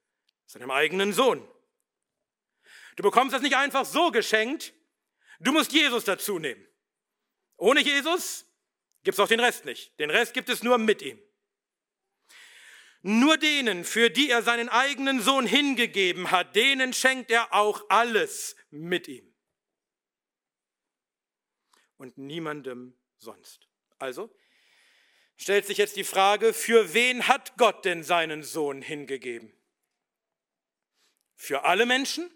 [0.47, 1.47] seinem eigenen Sohn.
[2.97, 4.75] Du bekommst das nicht einfach so geschenkt,
[5.39, 6.67] du musst Jesus dazu nehmen.
[7.57, 8.47] Ohne Jesus
[9.03, 9.99] gibt es auch den Rest nicht.
[9.99, 11.21] Den Rest gibt es nur mit ihm.
[13.03, 18.57] Nur denen, für die er seinen eigenen Sohn hingegeben hat, denen schenkt er auch alles
[18.71, 19.35] mit ihm.
[21.97, 23.69] Und niemandem sonst.
[23.99, 24.35] Also
[25.37, 29.53] stellt sich jetzt die Frage, für wen hat Gott denn seinen Sohn hingegeben?
[31.37, 32.31] Für alle Menschen?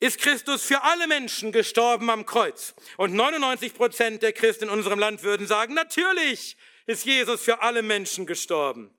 [0.00, 2.74] Ist Christus für alle Menschen gestorben am Kreuz?
[2.96, 7.82] Und 99 Prozent der Christen in unserem Land würden sagen, natürlich ist Jesus für alle
[7.82, 8.96] Menschen gestorben.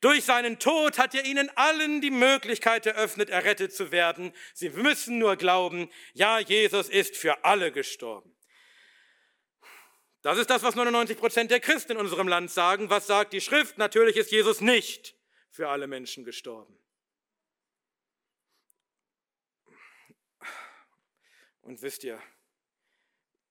[0.00, 4.32] Durch seinen Tod hat er ihnen allen die Möglichkeit eröffnet, errettet zu werden.
[4.54, 8.32] Sie müssen nur glauben, ja, Jesus ist für alle gestorben.
[10.22, 12.90] Das ist das, was 99 Prozent der Christen in unserem Land sagen.
[12.90, 13.76] Was sagt die Schrift?
[13.76, 15.16] Natürlich ist Jesus nicht
[15.50, 16.81] für alle Menschen gestorben.
[21.62, 22.20] Und wisst ihr,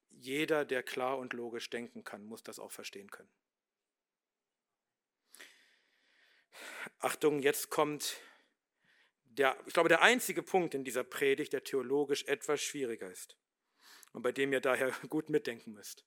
[0.10, 3.32] jeder, der klar und logisch denken kann, muss das auch verstehen können.
[7.00, 8.22] Achtung, jetzt kommt
[9.24, 13.38] der, ich glaube, der einzige Punkt in dieser Predigt, der theologisch etwas schwieriger ist
[14.12, 16.06] und bei dem ihr daher gut mitdenken müsst.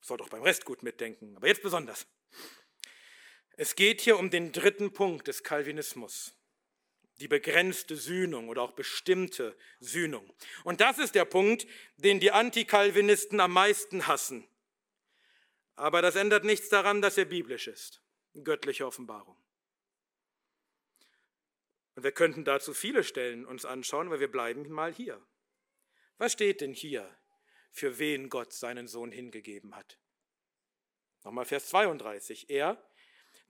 [0.00, 2.06] Sollt auch beim Rest gut mitdenken, aber jetzt besonders.
[3.56, 6.34] Es geht hier um den dritten Punkt des Calvinismus,
[7.22, 10.28] die begrenzte Sühnung oder auch bestimmte Sühnung.
[10.64, 14.44] Und das ist der Punkt, den die Antikalvinisten am meisten hassen.
[15.76, 18.02] Aber das ändert nichts daran, dass er biblisch ist,
[18.42, 19.40] göttliche Offenbarung.
[21.94, 25.24] Und wir könnten dazu viele Stellen uns anschauen, aber wir bleiben mal hier.
[26.18, 27.08] Was steht denn hier,
[27.70, 29.96] für wen Gott seinen Sohn hingegeben hat?
[31.22, 32.50] Nochmal Vers 32.
[32.50, 32.82] Er,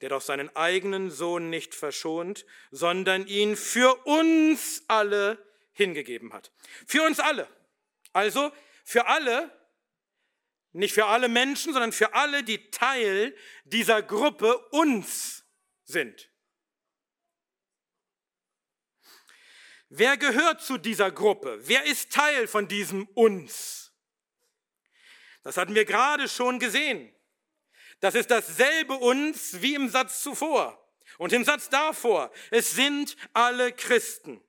[0.03, 5.39] der doch seinen eigenen Sohn nicht verschont, sondern ihn für uns alle
[5.73, 6.51] hingegeben hat.
[6.87, 7.49] Für uns alle.
[8.13, 8.53] Also
[8.85, 9.57] für alle,
[10.73, 13.35] nicht für alle Menschen, sondern für alle, die Teil
[13.65, 15.45] dieser Gruppe uns
[15.85, 16.31] sind.
[19.89, 21.61] Wer gehört zu dieser Gruppe?
[21.63, 23.93] Wer ist Teil von diesem uns?
[25.45, 27.15] Das hatten wir gerade schon gesehen.
[28.03, 30.77] Das ist dasselbe uns wie im Satz zuvor
[31.19, 32.33] und im Satz davor.
[32.51, 34.41] Es sind alle Christen.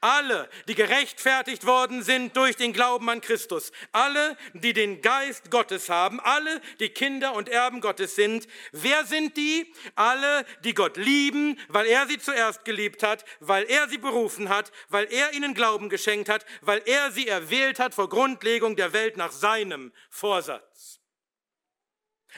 [0.00, 5.90] Alle, die gerechtfertigt worden sind durch den Glauben an Christus, alle, die den Geist Gottes
[5.90, 8.46] haben, alle, die Kinder und Erben Gottes sind.
[8.72, 9.70] Wer sind die?
[9.94, 14.72] Alle, die Gott lieben, weil er sie zuerst geliebt hat, weil er sie berufen hat,
[14.88, 19.18] weil er ihnen Glauben geschenkt hat, weil er sie erwählt hat vor Grundlegung der Welt
[19.18, 20.97] nach seinem Vorsatz.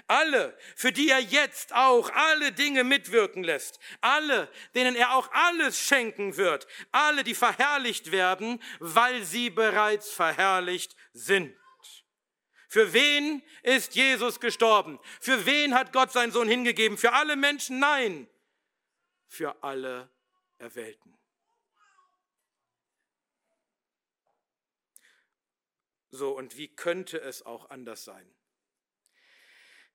[0.07, 3.81] Alle, für die er jetzt auch alle Dinge mitwirken lässt.
[4.01, 6.67] Alle, denen er auch alles schenken wird.
[6.93, 11.57] Alle, die verherrlicht werden, weil sie bereits verherrlicht sind.
[12.69, 15.01] Für wen ist Jesus gestorben?
[15.21, 16.97] Für wen hat Gott seinen Sohn hingegeben?
[16.97, 17.81] Für alle Menschen?
[17.81, 18.29] Nein.
[19.27, 20.09] Für alle
[20.59, 21.19] Erwählten.
[26.13, 28.33] So, und wie könnte es auch anders sein?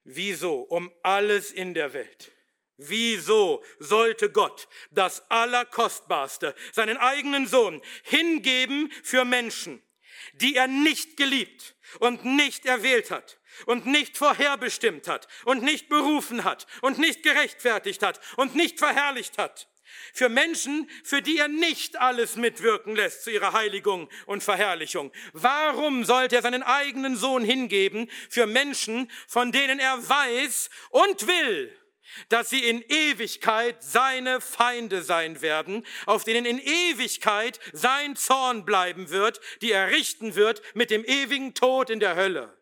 [0.05, 0.59] Wieso?
[0.61, 2.31] Um alles in der Welt.
[2.77, 9.81] Wieso sollte Gott das Allerkostbarste, seinen eigenen Sohn, hingeben für Menschen,
[10.33, 16.43] die er nicht geliebt und nicht erwählt hat und nicht vorherbestimmt hat und nicht berufen
[16.43, 19.69] hat und nicht gerechtfertigt hat und nicht verherrlicht hat?
[20.13, 25.11] Für Menschen, für die er nicht alles mitwirken lässt zu ihrer Heiligung und Verherrlichung.
[25.33, 31.75] Warum sollte er seinen eigenen Sohn hingeben für Menschen, von denen er weiß und will,
[32.29, 39.09] dass sie in Ewigkeit seine Feinde sein werden, auf denen in Ewigkeit sein Zorn bleiben
[39.09, 42.54] wird, die er richten wird mit dem ewigen Tod in der Hölle?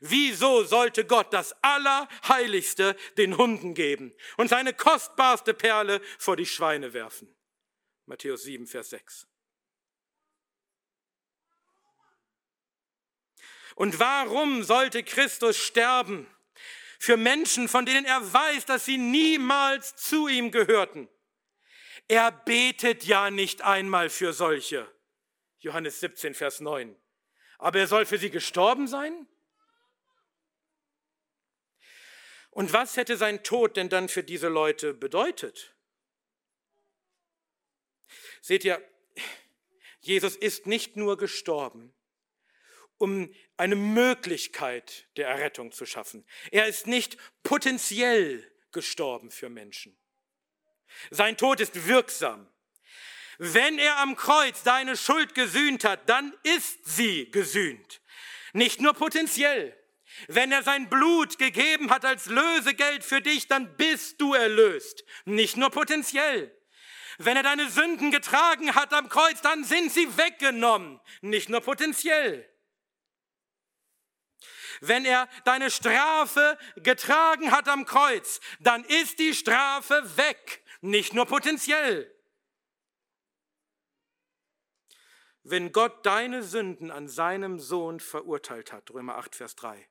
[0.00, 6.92] Wieso sollte Gott das Allerheiligste den Hunden geben und seine kostbarste Perle vor die Schweine
[6.92, 7.34] werfen?
[8.06, 9.26] Matthäus 7, Vers 6.
[13.74, 16.26] Und warum sollte Christus sterben?
[16.98, 21.08] Für Menschen, von denen er weiß, dass sie niemals zu ihm gehörten.
[22.08, 24.90] Er betet ja nicht einmal für solche.
[25.58, 26.96] Johannes 17, Vers 9.
[27.58, 29.26] Aber er soll für sie gestorben sein?
[32.56, 35.74] Und was hätte sein Tod denn dann für diese Leute bedeutet?
[38.40, 38.82] Seht ihr,
[40.00, 41.92] Jesus ist nicht nur gestorben,
[42.96, 46.26] um eine Möglichkeit der Errettung zu schaffen.
[46.50, 49.94] Er ist nicht potenziell gestorben für Menschen.
[51.10, 52.50] Sein Tod ist wirksam.
[53.36, 58.00] Wenn er am Kreuz deine Schuld gesühnt hat, dann ist sie gesühnt.
[58.54, 59.76] Nicht nur potenziell.
[60.28, 65.04] Wenn er sein Blut gegeben hat als Lösegeld für dich, dann bist du erlöst.
[65.24, 66.52] Nicht nur potenziell.
[67.18, 71.00] Wenn er deine Sünden getragen hat am Kreuz, dann sind sie weggenommen.
[71.22, 72.48] Nicht nur potenziell.
[74.80, 80.62] Wenn er deine Strafe getragen hat am Kreuz, dann ist die Strafe weg.
[80.82, 82.12] Nicht nur potenziell.
[85.42, 89.88] Wenn Gott deine Sünden an seinem Sohn verurteilt hat, Römer 8, Vers 3,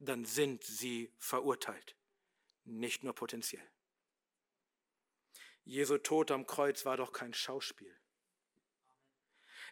[0.00, 1.96] dann sind sie verurteilt,
[2.64, 3.66] nicht nur potenziell.
[5.64, 7.94] Jesu Tod am Kreuz war doch kein Schauspiel.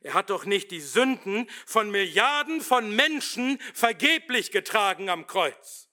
[0.01, 5.88] Er hat doch nicht die Sünden von Milliarden von Menschen vergeblich getragen am Kreuz.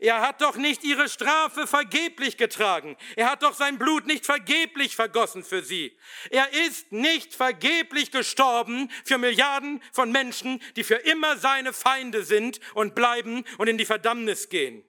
[0.00, 2.96] Er hat doch nicht ihre Strafe vergeblich getragen.
[3.16, 5.98] Er hat doch sein Blut nicht vergeblich vergossen für sie.
[6.30, 12.60] Er ist nicht vergeblich gestorben für Milliarden von Menschen, die für immer seine Feinde sind
[12.74, 14.84] und bleiben und in die Verdammnis gehen.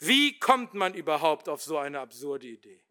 [0.00, 2.82] Wie kommt man überhaupt auf so eine absurde Idee?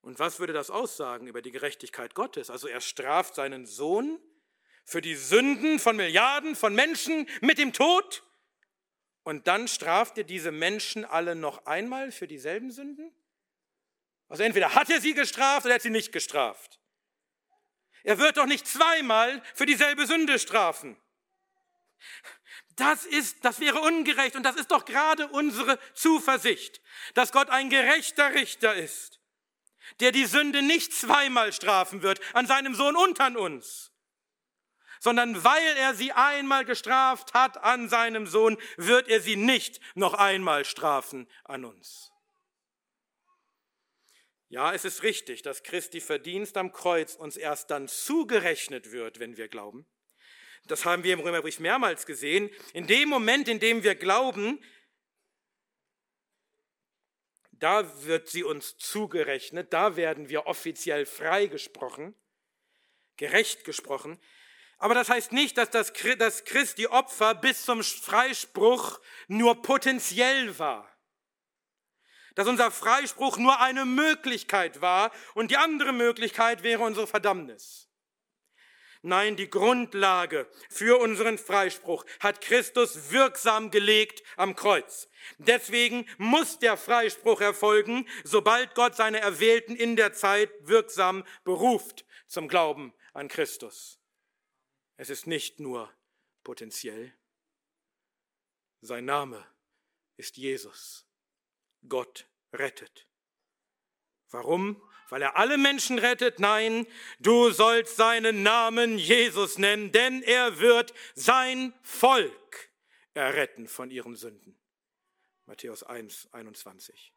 [0.00, 2.48] Und was würde das aussagen über die Gerechtigkeit Gottes?
[2.48, 4.18] Also er straft seinen Sohn
[4.86, 8.24] für die Sünden von Milliarden von Menschen mit dem Tod
[9.28, 13.12] und dann straft er diese Menschen alle noch einmal für dieselben Sünden?
[14.26, 16.80] Also entweder hat er sie gestraft oder er hat sie nicht gestraft.
[18.04, 20.96] Er wird doch nicht zweimal für dieselbe Sünde strafen.
[22.76, 26.80] Das ist, das wäre ungerecht und das ist doch gerade unsere Zuversicht,
[27.12, 29.20] dass Gott ein gerechter Richter ist,
[30.00, 33.92] der die Sünde nicht zweimal strafen wird, an seinem Sohn und an uns,
[35.00, 40.14] sondern weil er sie einmal gestraft hat an seinem Sohn, wird er sie nicht noch
[40.14, 42.10] einmal strafen an uns.
[44.50, 49.36] Ja, es ist richtig, dass Christi Verdienst am Kreuz uns erst dann zugerechnet wird, wenn
[49.36, 49.86] wir glauben.
[50.66, 52.50] Das haben wir im Römerbrief mehrmals gesehen.
[52.72, 54.62] In dem Moment, in dem wir glauben,
[57.52, 62.14] da wird sie uns zugerechnet, da werden wir offiziell freigesprochen,
[63.16, 64.18] gerecht gesprochen.
[64.78, 70.88] Aber das heißt nicht, dass das dass Christi Opfer bis zum Freispruch nur potenziell war.
[72.36, 77.88] Dass unser Freispruch nur eine Möglichkeit war und die andere Möglichkeit wäre unsere Verdammnis.
[79.02, 85.08] Nein, die Grundlage für unseren Freispruch hat Christus wirksam gelegt am Kreuz.
[85.38, 92.48] Deswegen muss der Freispruch erfolgen, sobald Gott seine Erwählten in der Zeit wirksam beruft zum
[92.48, 93.97] Glauben an Christus.
[94.98, 95.90] Es ist nicht nur
[96.42, 97.14] potenziell.
[98.80, 99.46] Sein Name
[100.16, 101.06] ist Jesus.
[101.88, 103.06] Gott rettet.
[104.30, 104.82] Warum?
[105.08, 106.40] Weil er alle Menschen rettet?
[106.40, 106.84] Nein,
[107.20, 112.70] du sollst seinen Namen Jesus nennen, denn er wird sein Volk
[113.14, 114.58] erretten von ihren Sünden.
[115.46, 117.14] Matthäus 1, 21.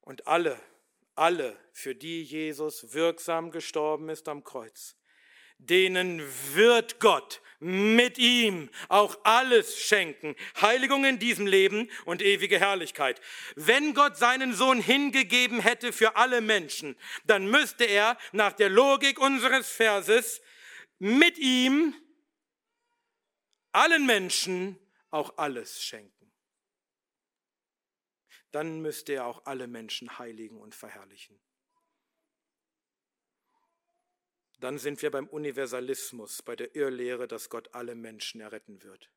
[0.00, 0.62] Und alle,
[1.16, 4.96] alle, für die Jesus wirksam gestorben ist am Kreuz,
[5.66, 6.22] denen
[6.54, 10.34] wird Gott mit ihm auch alles schenken.
[10.60, 13.20] Heiligung in diesem Leben und ewige Herrlichkeit.
[13.54, 19.20] Wenn Gott seinen Sohn hingegeben hätte für alle Menschen, dann müsste er nach der Logik
[19.20, 20.40] unseres Verses
[20.98, 21.94] mit ihm
[23.72, 24.78] allen Menschen
[25.10, 26.32] auch alles schenken.
[28.52, 31.38] Dann müsste er auch alle Menschen heiligen und verherrlichen.
[34.60, 39.10] Dann sind wir beim Universalismus, bei der Irrlehre, dass Gott alle Menschen erretten wird.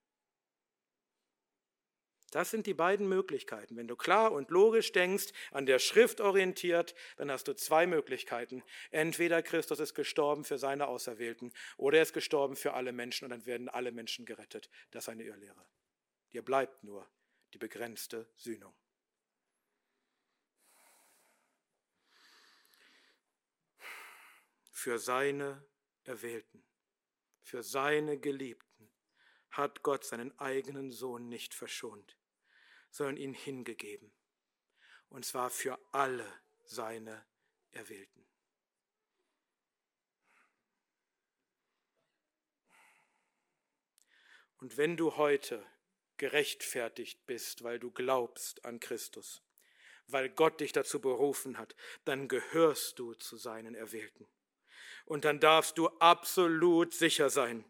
[2.31, 3.77] Das sind die beiden Möglichkeiten.
[3.77, 8.63] Wenn du klar und logisch denkst, an der Schrift orientiert, dann hast du zwei Möglichkeiten.
[8.89, 13.29] Entweder Christus ist gestorben für seine Auserwählten oder er ist gestorben für alle Menschen und
[13.29, 14.71] dann werden alle Menschen gerettet.
[14.89, 15.63] Das ist eine Irrlehre.
[16.31, 17.07] Dir bleibt nur
[17.53, 18.73] die begrenzte Sühnung.
[24.73, 25.65] Für seine
[26.03, 26.65] Erwählten,
[27.41, 28.91] für seine Geliebten
[29.51, 32.17] hat Gott seinen eigenen Sohn nicht verschont,
[32.89, 34.11] sondern ihn hingegeben.
[35.09, 36.27] Und zwar für alle
[36.65, 37.23] seine
[37.71, 38.27] Erwählten.
[44.57, 45.63] Und wenn du heute
[46.17, 49.43] gerechtfertigt bist, weil du glaubst an Christus,
[50.07, 54.27] weil Gott dich dazu berufen hat, dann gehörst du zu seinen Erwählten.
[55.05, 57.65] Und dann darfst du absolut sicher sein,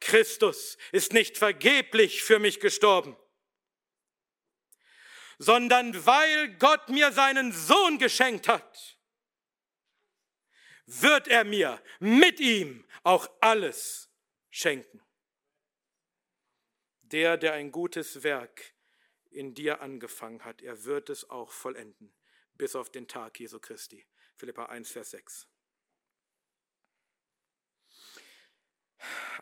[0.00, 3.16] Christus ist nicht vergeblich für mich gestorben,
[5.38, 8.96] sondern weil Gott mir seinen Sohn geschenkt hat,
[10.86, 14.08] wird er mir mit ihm auch alles
[14.50, 15.02] schenken.
[17.02, 18.74] Der, der ein gutes Werk
[19.30, 22.12] in dir angefangen hat, er wird es auch vollenden,
[22.54, 24.06] bis auf den Tag Jesu Christi.
[24.36, 25.48] Philippa 1, Vers 6.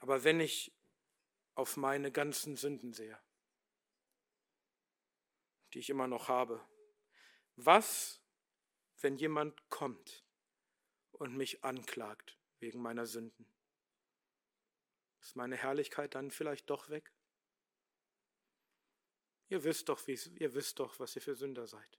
[0.01, 0.73] Aber wenn ich
[1.55, 3.19] auf meine ganzen Sünden sehe,
[5.73, 6.67] die ich immer noch habe,
[7.57, 8.21] was,
[9.01, 10.25] wenn jemand kommt
[11.13, 13.47] und mich anklagt wegen meiner Sünden?
[15.21, 17.13] Ist meine Herrlichkeit dann vielleicht doch weg?
[19.49, 21.99] Ihr wisst doch, ihr wisst doch, was ihr für Sünder seid.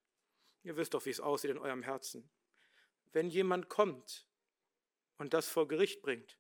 [0.63, 2.29] Ihr wisst doch, wie es aussieht in eurem Herzen.
[3.13, 4.27] Wenn jemand kommt
[5.17, 6.37] und das vor Gericht bringt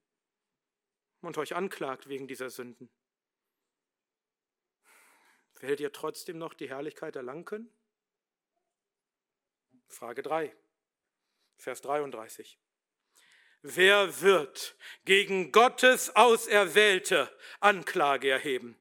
[1.21, 2.89] und euch anklagt wegen dieser Sünden,
[5.59, 7.69] werdet ihr trotzdem noch die Herrlichkeit erlangen können?
[9.87, 10.55] Frage 3,
[11.57, 12.59] Vers 33.
[13.61, 18.77] Wer wird gegen Gottes Auserwählte Anklage erheben?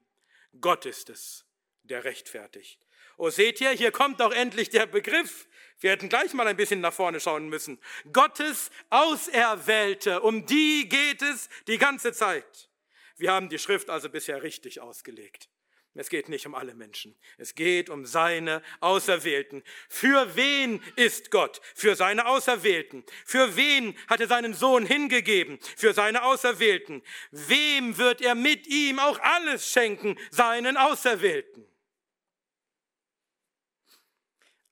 [0.61, 1.45] Gott ist es,
[1.83, 2.85] der rechtfertigt.
[3.17, 5.47] Oh, seht ihr, hier kommt doch endlich der Begriff.
[5.79, 7.79] Wir hätten gleich mal ein bisschen nach vorne schauen müssen.
[8.13, 12.69] Gottes Auserwählte, um die geht es die ganze Zeit.
[13.17, 15.49] Wir haben die Schrift also bisher richtig ausgelegt.
[15.97, 17.15] Es geht nicht um alle Menschen.
[17.37, 19.63] Es geht um seine Auserwählten.
[19.87, 21.61] Für wen ist Gott?
[21.73, 23.05] Für seine Auserwählten.
[23.25, 25.57] Für wen hat er seinen Sohn hingegeben?
[25.77, 27.01] Für seine Auserwählten.
[27.31, 30.17] Wem wird er mit ihm auch alles schenken?
[30.31, 31.65] Seinen Auserwählten.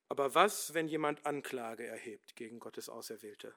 [0.08, 3.54] Aber was, wenn jemand Anklage erhebt gegen Gottes Auserwählte?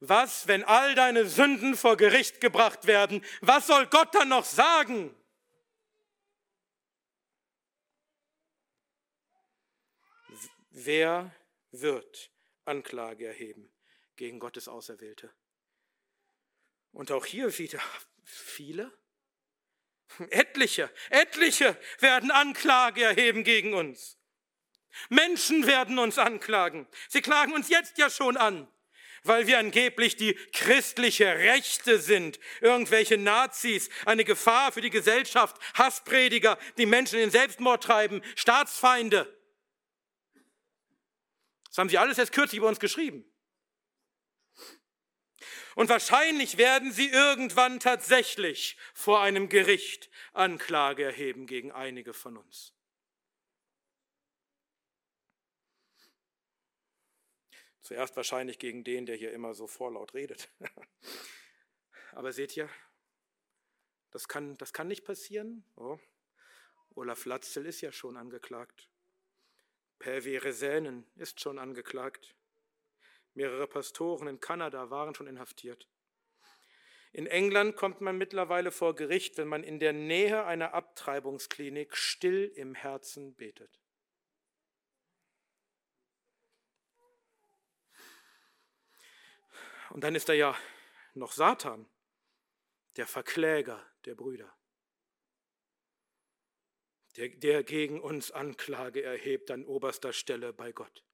[0.00, 3.24] Was, wenn all deine Sünden vor Gericht gebracht werden?
[3.40, 5.14] Was soll Gott dann noch sagen?
[10.70, 11.34] Wer
[11.70, 12.30] wird
[12.66, 13.72] Anklage erheben
[14.16, 15.34] gegen Gottes Auserwählte?
[16.92, 17.80] Und auch hier wieder
[18.22, 18.92] viele,
[20.30, 24.18] etliche, etliche werden Anklage erheben gegen uns.
[25.08, 26.86] Menschen werden uns anklagen.
[27.08, 28.68] Sie klagen uns jetzt ja schon an,
[29.24, 36.58] weil wir angeblich die christliche Rechte sind, irgendwelche Nazis, eine Gefahr für die Gesellschaft, Hassprediger,
[36.78, 39.32] die Menschen in Selbstmord treiben, Staatsfeinde.
[41.68, 43.24] Das haben sie alles erst kürzlich über uns geschrieben.
[45.74, 52.75] Und wahrscheinlich werden sie irgendwann tatsächlich vor einem Gericht Anklage erheben gegen einige von uns.
[57.86, 60.48] Zuerst wahrscheinlich gegen den, der hier immer so vorlaut redet.
[62.14, 62.68] Aber seht ihr,
[64.10, 65.64] das kann, das kann nicht passieren.
[65.76, 65.96] Oh,
[66.96, 68.90] Olaf Latzel ist ja schon angeklagt.
[70.00, 72.34] Pävi Resenen ist schon angeklagt.
[73.34, 75.86] Mehrere Pastoren in Kanada waren schon inhaftiert.
[77.12, 82.50] In England kommt man mittlerweile vor Gericht, wenn man in der Nähe einer Abtreibungsklinik still
[82.56, 83.78] im Herzen betet.
[89.96, 90.56] Und dann ist da ja
[91.14, 91.88] noch Satan,
[92.94, 94.56] der Verkläger der Brüder
[97.16, 101.04] der, der gegen uns Anklage erhebt an oberster Stelle bei Gott.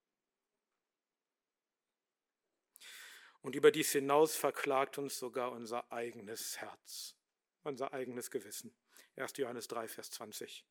[3.40, 7.16] Und über dies hinaus verklagt uns sogar unser eigenes Herz,
[7.62, 8.74] unser eigenes Gewissen.
[9.16, 9.36] 1.
[9.36, 10.64] Johannes 3, Vers 20.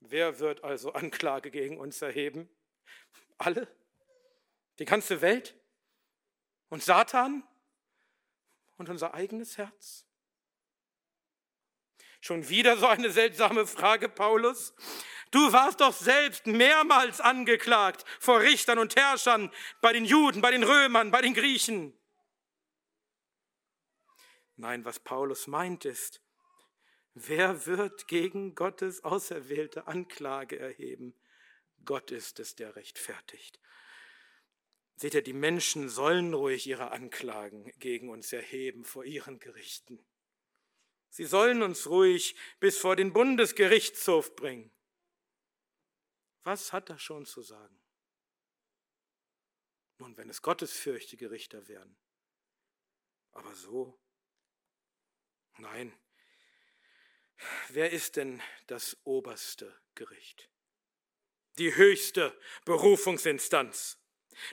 [0.00, 2.48] Wer wird also Anklage gegen uns erheben?
[3.38, 3.68] Alle?
[4.78, 5.59] Die ganze Welt?
[6.70, 7.42] Und Satan?
[8.78, 10.06] Und unser eigenes Herz?
[12.22, 14.74] Schon wieder so eine seltsame Frage, Paulus.
[15.30, 20.64] Du warst doch selbst mehrmals angeklagt vor Richtern und Herrschern, bei den Juden, bei den
[20.64, 21.96] Römern, bei den Griechen.
[24.56, 26.20] Nein, was Paulus meint ist,
[27.14, 31.14] wer wird gegen Gottes auserwählte Anklage erheben?
[31.84, 33.58] Gott ist es, der rechtfertigt.
[35.00, 40.04] Seht ihr, die Menschen sollen ruhig ihre Anklagen gegen uns erheben vor ihren Gerichten.
[41.08, 44.70] Sie sollen uns ruhig bis vor den Bundesgerichtshof bringen.
[46.42, 47.80] Was hat er schon zu sagen?
[49.96, 51.96] Nun, wenn es gottesfürchtige Richter wären.
[53.32, 53.98] Aber so?
[55.56, 55.98] Nein.
[57.70, 60.50] Wer ist denn das oberste Gericht?
[61.56, 63.99] Die höchste Berufungsinstanz.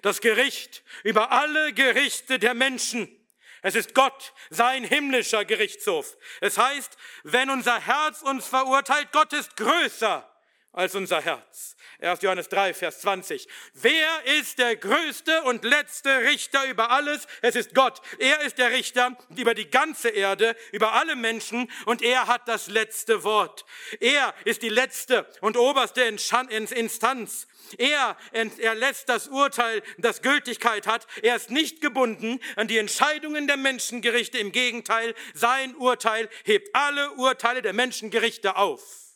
[0.01, 3.13] Das Gericht über alle Gerichte der Menschen.
[3.61, 6.17] Es ist Gott, sein himmlischer Gerichtshof.
[6.41, 10.29] Es heißt, wenn unser Herz uns verurteilt, Gott ist größer
[10.77, 11.75] als unser Herz.
[12.01, 12.21] 1.
[12.21, 13.47] Johannes 3, Vers 20.
[13.73, 17.25] Wer ist der größte und letzte Richter über alles?
[17.41, 17.99] Es ist Gott.
[18.19, 22.67] Er ist der Richter über die ganze Erde, über alle Menschen und er hat das
[22.67, 23.65] letzte Wort.
[23.99, 27.47] Er ist die letzte und oberste Instanz.
[27.79, 28.15] Er
[28.59, 31.07] erlässt das Urteil, das Gültigkeit hat.
[31.23, 34.37] Er ist nicht gebunden an die Entscheidungen der Menschengerichte.
[34.37, 39.06] Im Gegenteil, sein Urteil hebt alle Urteile der Menschengerichte auf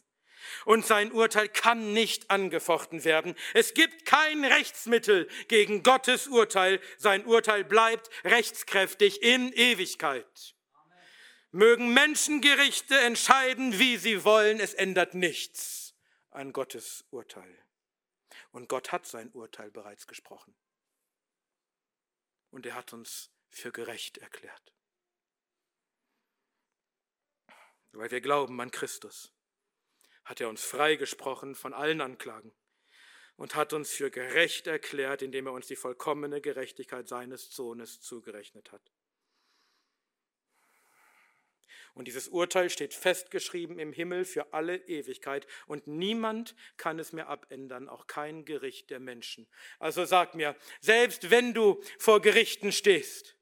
[0.66, 3.36] und sein Urteil kann nicht angefochten werden.
[3.53, 6.80] Es gibt kein Rechtsmittel gegen Gottes Urteil.
[6.97, 10.55] Sein Urteil bleibt rechtskräftig in Ewigkeit.
[11.51, 15.95] Mögen Menschengerichte entscheiden, wie sie wollen, es ändert nichts
[16.30, 17.57] an Gottes Urteil.
[18.51, 20.55] Und Gott hat sein Urteil bereits gesprochen.
[22.51, 24.74] Und er hat uns für gerecht erklärt.
[27.91, 29.34] Weil wir glauben an Christus
[30.24, 32.53] hat er uns freigesprochen von allen Anklagen
[33.36, 38.72] und hat uns für gerecht erklärt, indem er uns die vollkommene Gerechtigkeit seines Sohnes zugerechnet
[38.72, 38.91] hat.
[41.93, 47.28] Und dieses Urteil steht festgeschrieben im Himmel für alle Ewigkeit und niemand kann es mehr
[47.28, 49.47] abändern, auch kein Gericht der Menschen.
[49.78, 53.36] Also sag mir, selbst wenn du vor Gerichten stehst,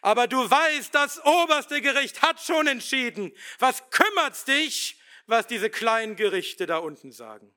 [0.00, 6.16] aber du weißt, das oberste Gericht hat schon entschieden, was kümmert's dich, was diese kleinen
[6.16, 7.54] Gerichte da unten sagen.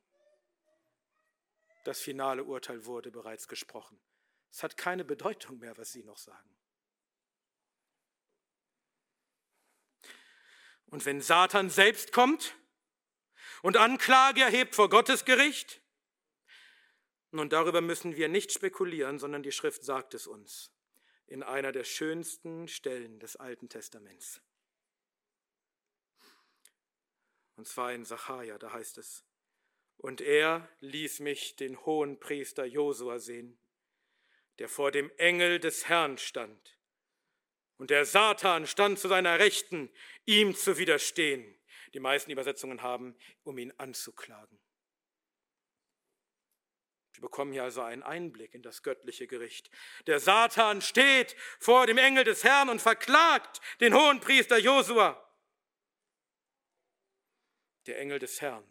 [1.83, 3.99] Das finale Urteil wurde bereits gesprochen.
[4.51, 6.49] Es hat keine Bedeutung mehr, was sie noch sagen.
[10.87, 12.55] Und wenn Satan selbst kommt
[13.61, 15.81] und Anklage erhebt vor Gottes Gericht,
[17.31, 20.71] nun darüber müssen wir nicht spekulieren, sondern die Schrift sagt es uns
[21.27, 24.41] in einer der schönsten Stellen des Alten Testaments.
[27.55, 29.25] Und zwar in Sacharja, da heißt es,
[29.97, 33.57] und er ließ mich den hohen Priester Josua sehen,
[34.59, 36.77] der vor dem Engel des Herrn stand.
[37.77, 39.89] Und der Satan stand zu seiner Rechten,
[40.25, 41.59] ihm zu widerstehen.
[41.93, 44.59] Die meisten Übersetzungen haben, um ihn anzuklagen.
[47.13, 49.69] Wir bekommen hier also einen Einblick in das göttliche Gericht.
[50.05, 55.24] Der Satan steht vor dem Engel des Herrn und verklagt den hohen Priester Josua.
[57.85, 58.65] Der Engel des Herrn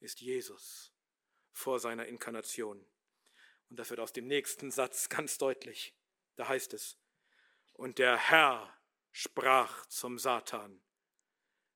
[0.00, 0.92] ist Jesus
[1.50, 2.86] vor seiner Inkarnation.
[3.68, 5.94] Und das wird aus dem nächsten Satz ganz deutlich.
[6.36, 6.98] Da heißt es,
[7.72, 8.76] und der Herr
[9.12, 10.82] sprach zum Satan,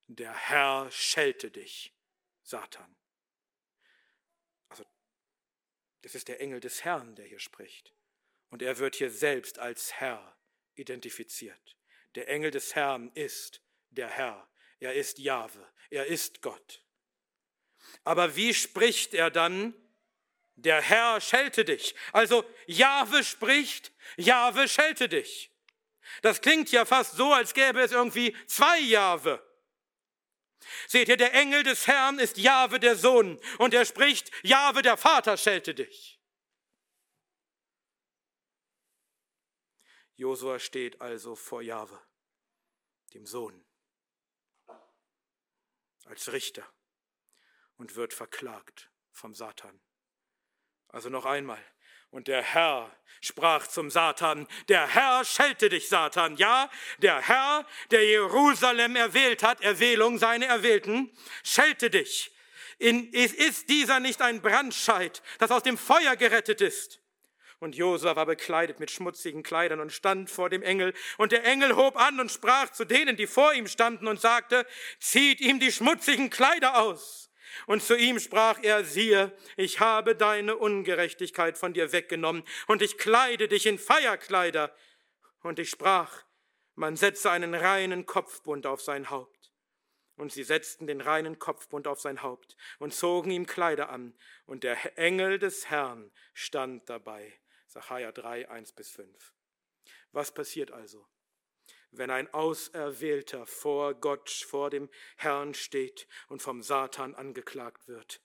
[0.07, 1.95] der Herr schelte dich,
[2.43, 2.95] Satan.
[4.69, 4.85] Also,
[6.01, 7.93] das ist der Engel des Herrn, der hier spricht.
[8.49, 10.37] Und er wird hier selbst als Herr
[10.75, 11.77] identifiziert.
[12.15, 14.49] Der Engel des Herrn ist der Herr.
[14.83, 15.65] Er ist Jahwe.
[15.91, 16.83] Er ist Gott.
[18.03, 19.73] Aber wie spricht er dann?
[20.55, 21.95] Der Herr schelte dich.
[22.11, 25.51] Also Jahwe spricht, Jahwe schelte dich.
[26.21, 29.41] Das klingt ja fast so, als gäbe es irgendwie zwei Jahwe.
[30.87, 34.97] Seht ihr, der Engel des Herrn ist Jahwe der Sohn und er spricht, Jahwe der
[34.97, 36.19] Vater schelte dich.
[40.15, 41.99] Josua steht also vor Jahwe,
[43.13, 43.62] dem Sohn
[46.05, 46.67] als Richter
[47.77, 49.79] und wird verklagt vom Satan.
[50.89, 51.63] Also noch einmal.
[52.11, 56.37] Und der Herr sprach zum Satan, der Herr schelte dich, Satan.
[56.37, 61.11] Ja, der Herr, der Jerusalem erwählt hat, Erwählung, seine Erwählten,
[61.43, 62.31] schelte dich.
[62.77, 67.02] In, ist dieser nicht ein Brandscheid, das aus dem Feuer gerettet ist?
[67.63, 70.93] Und Josua war bekleidet mit schmutzigen Kleidern und stand vor dem Engel.
[71.17, 74.67] Und der Engel hob an und sprach zu denen, die vor ihm standen und sagte,
[74.99, 77.31] zieht ihm die schmutzigen Kleider aus.
[77.65, 82.97] Und zu ihm sprach er, siehe, ich habe deine Ungerechtigkeit von dir weggenommen und ich
[82.97, 84.75] kleide dich in Feierkleider.
[85.41, 86.25] Und ich sprach,
[86.75, 89.53] man setze einen reinen Kopfbund auf sein Haupt.
[90.17, 94.13] Und sie setzten den reinen Kopfbund auf sein Haupt und zogen ihm Kleider an.
[94.45, 97.39] Und der Engel des Herrn stand dabei.
[97.73, 99.33] Sacharja 3, 1 bis 5.
[100.11, 101.07] Was passiert also,
[101.89, 108.21] wenn ein Auserwählter vor Gott, vor dem Herrn steht und vom Satan angeklagt wird?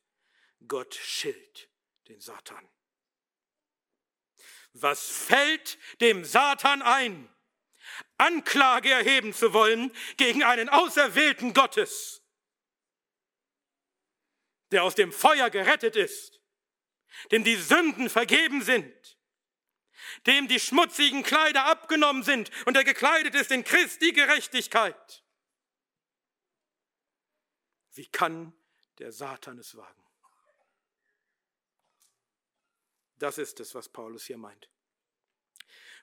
[0.67, 1.71] Gott schilt
[2.09, 2.69] den Satan.
[4.75, 7.35] Was fällt dem Satan ein?
[8.19, 12.23] Anklage erheben zu wollen gegen einen Auserwählten Gottes,
[14.73, 16.43] der aus dem Feuer gerettet ist,
[17.31, 19.18] dem die Sünden vergeben sind,
[20.29, 25.25] dem die schmutzigen Kleider abgenommen sind und der gekleidet ist in Christi Gerechtigkeit.
[27.93, 28.53] Wie kann
[28.99, 30.03] der Satan es wagen.
[33.17, 34.69] Das ist es, was Paulus hier meint.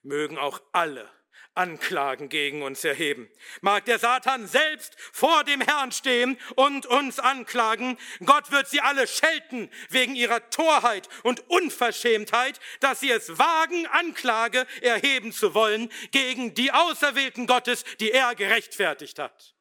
[0.03, 1.09] Mögen auch alle
[1.53, 3.29] Anklagen gegen uns erheben.
[3.61, 7.97] Mag der Satan selbst vor dem Herrn stehen und uns anklagen.
[8.25, 14.67] Gott wird sie alle schelten wegen ihrer Torheit und Unverschämtheit, dass sie es wagen, Anklage
[14.81, 19.55] erheben zu wollen gegen die Auserwählten Gottes, die er gerechtfertigt hat.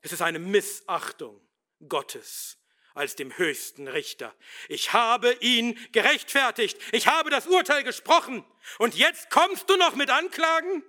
[0.00, 1.40] Es ist eine Missachtung
[1.88, 2.58] Gottes
[2.96, 4.34] als dem höchsten Richter.
[4.68, 6.78] Ich habe ihn gerechtfertigt.
[6.92, 8.44] Ich habe das Urteil gesprochen.
[8.78, 10.82] Und jetzt kommst du noch mit Anklagen?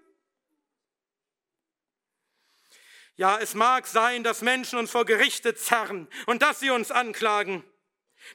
[3.18, 7.64] Ja, es mag sein, dass Menschen uns vor Gerichte zerren und dass sie uns anklagen.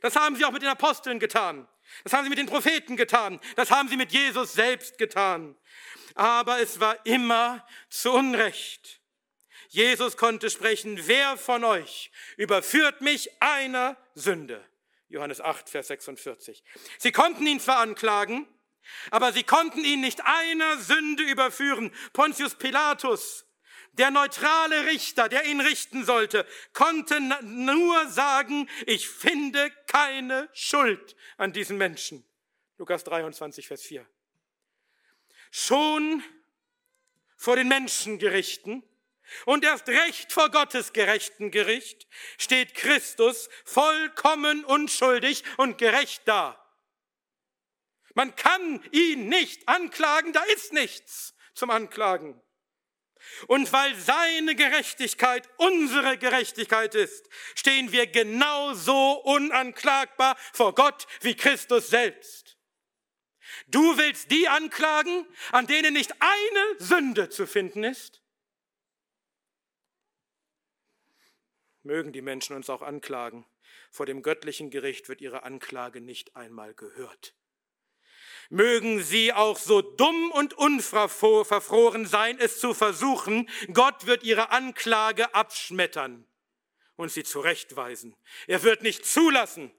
[0.01, 1.69] Das haben sie auch mit den Aposteln getan.
[2.05, 3.41] Das haben sie mit den Propheten getan.
[3.57, 5.57] Das haben sie mit Jesus selbst getan.
[6.15, 9.02] Aber es war immer zu Unrecht.
[9.73, 14.63] Jesus konnte sprechen, wer von euch überführt mich einer Sünde?
[15.09, 16.63] Johannes 8, Vers 46.
[16.99, 18.47] Sie konnten ihn zwar anklagen,
[19.11, 21.91] aber sie konnten ihn nicht einer Sünde überführen.
[22.13, 23.47] Pontius Pilatus,
[23.93, 31.55] der neutrale Richter, der ihn richten sollte, konnte nur sagen, ich finde keine Schuld an
[31.55, 32.27] diesen Menschen.
[32.77, 34.07] Lukas 23, Vers 4.
[35.51, 36.23] Schon
[37.39, 38.83] vor den Menschengerichten
[39.47, 42.07] und erst recht vor Gottes gerechten Gericht
[42.39, 46.59] steht Christus vollkommen unschuldig und gerecht da.
[48.15, 52.41] Man kann ihn nicht anklagen, da ist nichts zum Anklagen.
[53.47, 61.89] Und weil seine Gerechtigkeit unsere Gerechtigkeit ist, stehen wir genauso unanklagbar vor Gott wie Christus
[61.89, 62.59] selbst.
[63.69, 68.22] Du willst die anklagen, an denen nicht eine Sünde zu finden ist?
[71.83, 73.45] Mögen die Menschen uns auch anklagen.
[73.91, 77.35] Vor dem göttlichen Gericht wird ihre Anklage nicht einmal gehört.
[78.51, 85.35] Mögen sie auch so dumm und unverfroren sein, es zu versuchen, Gott wird ihre Anklage
[85.35, 86.27] abschmettern
[86.97, 88.15] und sie zurechtweisen.
[88.47, 89.73] Er wird nicht zulassen,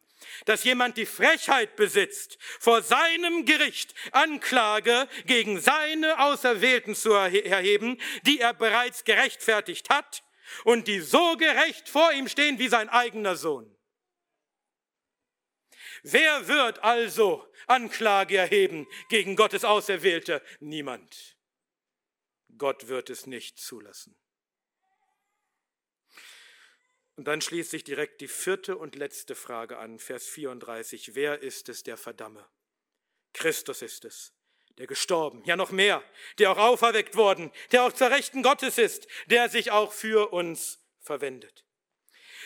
[0.45, 8.39] dass jemand die Frechheit besitzt, vor seinem Gericht Anklage gegen seine Auserwählten zu erheben, die
[8.39, 10.23] er bereits gerechtfertigt hat
[10.63, 13.75] und die so gerecht vor ihm stehen wie sein eigener Sohn.
[16.03, 20.41] Wer wird also Anklage erheben gegen Gottes Auserwählte?
[20.59, 21.37] Niemand.
[22.57, 24.15] Gott wird es nicht zulassen.
[27.15, 31.15] Und dann schließt sich direkt die vierte und letzte Frage an, Vers 34.
[31.15, 32.49] Wer ist es, der verdamme?
[33.33, 34.33] Christus ist es,
[34.77, 36.03] der gestorben, ja noch mehr,
[36.39, 40.79] der auch auferweckt worden, der auch zur Rechten Gottes ist, der sich auch für uns
[40.99, 41.65] verwendet.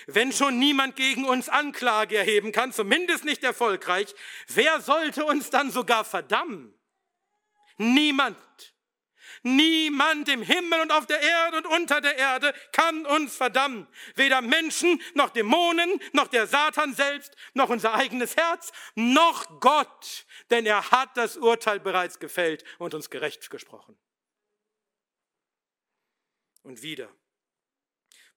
[0.07, 4.13] Wenn schon niemand gegen uns Anklage erheben kann, zumindest nicht erfolgreich,
[4.47, 6.73] wer sollte uns dann sogar verdammen?
[7.77, 8.37] Niemand.
[9.43, 13.87] Niemand im Himmel und auf der Erde und unter der Erde kann uns verdammen.
[14.15, 20.25] Weder Menschen, noch Dämonen, noch der Satan selbst, noch unser eigenes Herz, noch Gott.
[20.49, 23.97] Denn er hat das Urteil bereits gefällt und uns gerecht gesprochen.
[26.63, 27.09] Und wieder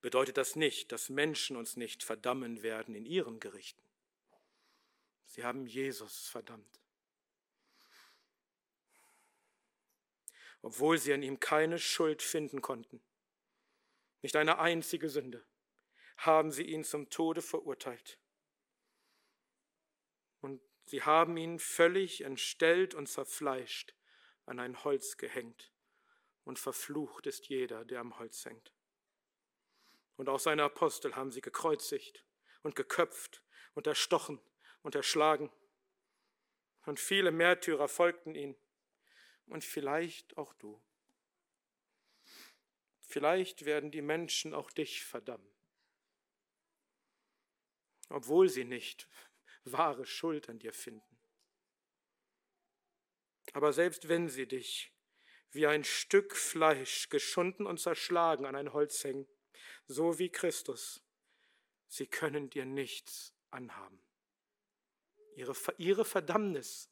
[0.00, 3.82] bedeutet das nicht, dass Menschen uns nicht verdammen werden in ihren Gerichten.
[5.24, 6.80] Sie haben Jesus verdammt.
[10.62, 13.02] Obwohl sie an ihm keine Schuld finden konnten.
[14.22, 15.44] Nicht eine einzige Sünde
[16.18, 18.18] haben sie ihn zum Tode verurteilt.
[20.40, 23.94] Und sie haben ihn völlig entstellt und zerfleischt
[24.44, 25.72] an ein Holz gehängt.
[26.44, 28.74] Und verflucht ist jeder, der am Holz hängt.
[30.16, 32.24] Und auch seine Apostel haben sie gekreuzigt
[32.62, 33.42] und geköpft
[33.74, 34.40] und erstochen
[34.82, 35.50] und erschlagen.
[36.84, 38.56] Und viele Märtyrer folgten ihnen
[39.50, 40.80] und vielleicht auch du.
[43.00, 45.50] Vielleicht werden die Menschen auch dich verdammen,
[48.08, 49.08] obwohl sie nicht
[49.64, 51.18] wahre Schuld an dir finden.
[53.52, 54.92] Aber selbst wenn sie dich
[55.50, 59.26] wie ein Stück Fleisch geschunden und zerschlagen an ein Holz hängen,
[59.86, 61.02] so wie Christus,
[61.88, 64.00] sie können dir nichts anhaben.
[65.34, 66.88] Ihre, ihre Verdammnis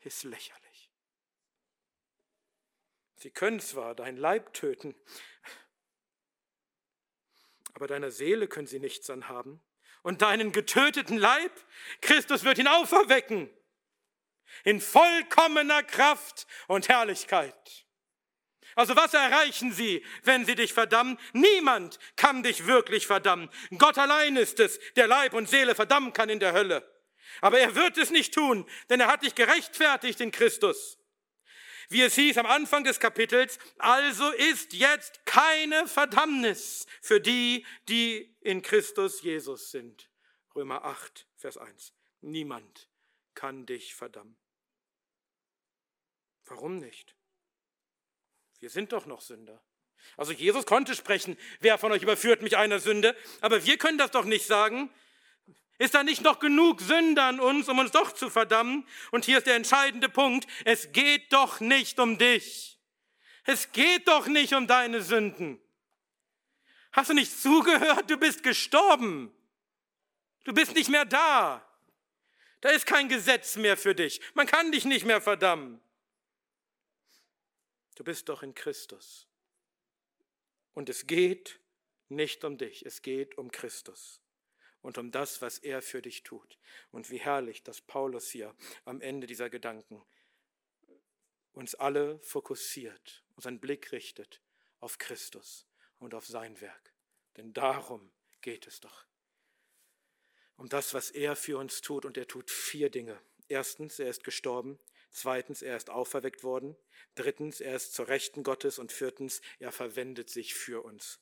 [0.00, 0.67] ist lächerlich.
[3.18, 4.94] Sie können zwar dein Leib töten,
[7.74, 9.60] aber deiner Seele können sie nichts anhaben.
[10.02, 11.52] Und deinen getöteten Leib,
[12.00, 13.50] Christus wird ihn auferwecken
[14.64, 17.86] in vollkommener Kraft und Herrlichkeit.
[18.74, 21.18] Also was erreichen sie, wenn sie dich verdammen?
[21.32, 23.50] Niemand kann dich wirklich verdammen.
[23.76, 26.88] Gott allein ist es, der Leib und Seele verdammen kann in der Hölle.
[27.40, 30.97] Aber er wird es nicht tun, denn er hat dich gerechtfertigt in Christus.
[31.88, 38.36] Wie es hieß am Anfang des Kapitels, also ist jetzt keine Verdammnis für die, die
[38.40, 40.10] in Christus Jesus sind.
[40.54, 41.94] Römer 8, Vers 1.
[42.20, 42.88] Niemand
[43.34, 44.36] kann dich verdammen.
[46.44, 47.14] Warum nicht?
[48.58, 49.62] Wir sind doch noch Sünder.
[50.16, 54.10] Also Jesus konnte sprechen, wer von euch überführt mich einer Sünde, aber wir können das
[54.10, 54.90] doch nicht sagen.
[55.78, 58.86] Ist da nicht noch genug Sünde an uns, um uns doch zu verdammen?
[59.12, 60.48] Und hier ist der entscheidende Punkt.
[60.64, 62.80] Es geht doch nicht um dich.
[63.44, 65.60] Es geht doch nicht um deine Sünden.
[66.90, 68.10] Hast du nicht zugehört?
[68.10, 69.32] Du bist gestorben.
[70.42, 71.64] Du bist nicht mehr da.
[72.60, 74.20] Da ist kein Gesetz mehr für dich.
[74.34, 75.80] Man kann dich nicht mehr verdammen.
[77.94, 79.28] Du bist doch in Christus.
[80.74, 81.60] Und es geht
[82.08, 84.20] nicht um dich, es geht um Christus
[84.82, 86.58] und um das, was er für dich tut.
[86.90, 88.54] Und wie herrlich, dass Paulus hier
[88.84, 90.02] am Ende dieser Gedanken
[91.52, 94.40] uns alle fokussiert, unseren Blick richtet
[94.80, 95.66] auf Christus
[95.98, 96.92] und auf sein Werk.
[97.36, 99.06] Denn darum geht es doch.
[100.56, 102.04] Um das, was er für uns tut.
[102.04, 103.20] Und er tut vier Dinge.
[103.48, 104.78] Erstens, er ist gestorben.
[105.10, 106.76] Zweitens, er ist auferweckt worden.
[107.14, 108.78] Drittens, er ist zur Rechten Gottes.
[108.78, 111.20] Und viertens, er verwendet sich für uns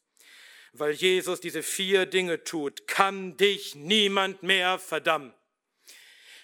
[0.73, 5.33] weil Jesus diese vier Dinge tut, kann dich niemand mehr verdammen.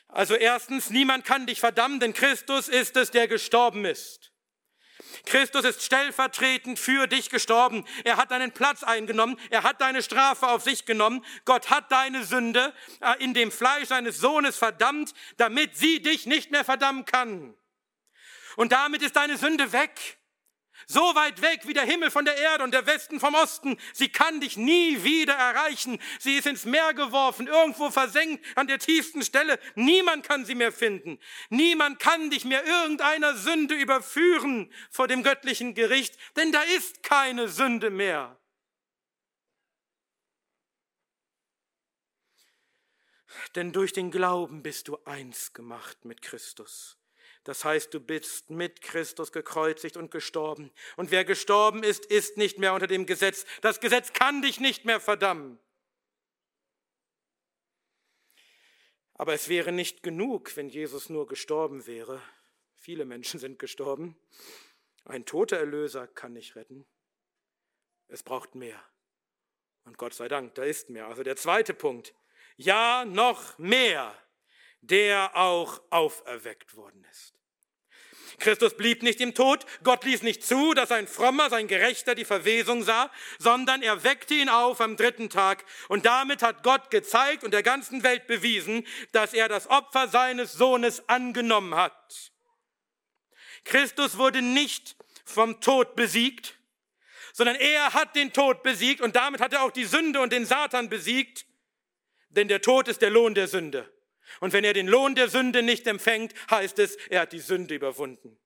[0.09, 4.33] Also erstens, niemand kann dich verdammen, denn Christus ist es, der gestorben ist.
[5.25, 7.85] Christus ist stellvertretend für dich gestorben.
[8.05, 9.39] Er hat deinen Platz eingenommen.
[9.51, 11.25] Er hat deine Strafe auf sich genommen.
[11.45, 16.51] Gott hat deine Sünde äh, in dem Fleisch seines Sohnes verdammt, damit sie dich nicht
[16.51, 17.55] mehr verdammen kann.
[18.57, 20.19] Und damit ist deine Sünde weg.
[20.87, 23.77] So weit weg wie der Himmel von der Erde und der Westen vom Osten.
[23.93, 25.99] Sie kann dich nie wieder erreichen.
[26.19, 29.59] Sie ist ins Meer geworfen, irgendwo versenkt an der tiefsten Stelle.
[29.75, 31.19] Niemand kann sie mehr finden.
[31.51, 37.49] Niemand kann dich mehr irgendeiner Sünde überführen vor dem göttlichen Gericht, denn da ist keine
[37.49, 38.39] Sünde mehr.
[43.55, 46.99] Denn durch den Glauben bist du eins gemacht mit Christus.
[47.45, 50.71] Das heißt, du bist mit Christus gekreuzigt und gestorben.
[50.97, 53.45] Und wer gestorben ist, ist nicht mehr unter dem Gesetz.
[53.61, 55.59] Das Gesetz kann dich nicht mehr verdammen.
[59.15, 62.23] Aber es wäre nicht genug, wenn Jesus nur gestorben wäre.
[62.77, 64.17] Viele Menschen sind gestorben.
[65.05, 66.87] Ein toter Erlöser kann nicht retten.
[68.09, 68.83] Es braucht mehr.
[69.85, 71.09] Und Gott sei Dank, da ist mehr.
[71.09, 72.15] Also der zweite Punkt.
[72.57, 74.17] Ja, noch mehr
[74.83, 77.35] der auch auferweckt worden ist.
[78.39, 82.25] Christus blieb nicht im Tod, Gott ließ nicht zu, dass ein Frommer, sein Gerechter die
[82.25, 87.45] Verwesung sah, sondern er weckte ihn auf am dritten Tag und damit hat Gott gezeigt
[87.45, 92.33] und der ganzen Welt bewiesen, dass er das Opfer seines Sohnes angenommen hat.
[93.65, 96.59] Christus wurde nicht vom Tod besiegt,
[97.33, 100.47] sondern er hat den Tod besiegt und damit hat er auch die Sünde und den
[100.47, 101.47] Satan besiegt,
[102.31, 103.89] denn der Tod ist der Lohn der Sünde.
[104.43, 107.77] Und wenn er den Lohn der Sünde nicht empfängt, heißt es, er hat die Sünde
[107.77, 108.37] überwunden.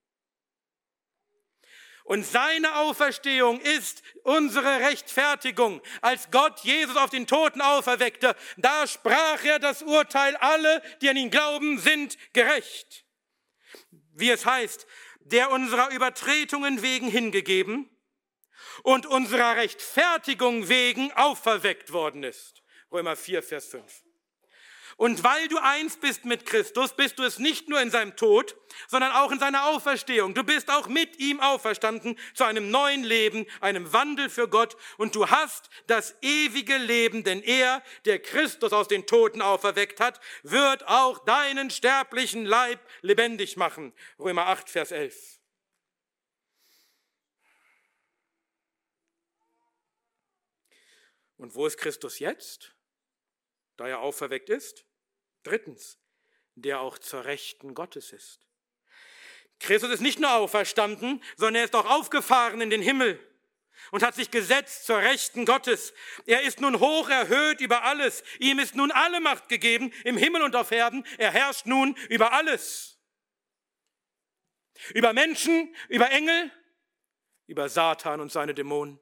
[2.05, 5.81] Und seine Auferstehung ist unsere Rechtfertigung.
[6.03, 11.17] Als Gott Jesus auf den Toten auferweckte, da sprach er das Urteil, alle, die an
[11.17, 13.07] ihn glauben, sind gerecht.
[14.13, 14.87] Wie es heißt,
[15.21, 17.89] der unserer Übertretungen wegen hingegeben
[18.83, 22.63] und unserer Rechtfertigung wegen auferweckt worden ist.
[22.93, 24.06] Römer 4, Vers 5.
[24.97, 28.57] Und weil du eins bist mit Christus, bist du es nicht nur in seinem Tod,
[28.89, 30.33] sondern auch in seiner Auferstehung.
[30.33, 34.75] Du bist auch mit ihm auferstanden zu einem neuen Leben, einem Wandel für Gott.
[34.97, 40.19] Und du hast das ewige Leben, denn er, der Christus aus den Toten auferweckt hat,
[40.43, 43.93] wird auch deinen sterblichen Leib lebendig machen.
[44.19, 45.39] Römer 8, Vers 11.
[51.37, 52.77] Und wo ist Christus jetzt?
[53.77, 54.86] da er auferweckt ist.
[55.47, 55.99] Drittens,
[56.57, 58.41] der auch zur Rechten Gottes ist.
[59.61, 63.19] Christus ist nicht nur auferstanden, sondern er ist auch aufgefahren in den Himmel
[63.93, 65.95] und hat sich gesetzt zur Rechten Gottes.
[66.27, 68.25] Er ist nun hoch erhöht über alles.
[68.41, 71.07] Ihm ist nun alle Macht gegeben im Himmel und auf Erden.
[71.17, 72.99] Er herrscht nun über alles.
[74.95, 76.51] Über Menschen, über Engel,
[77.47, 78.99] über Satan und seine Dämonen.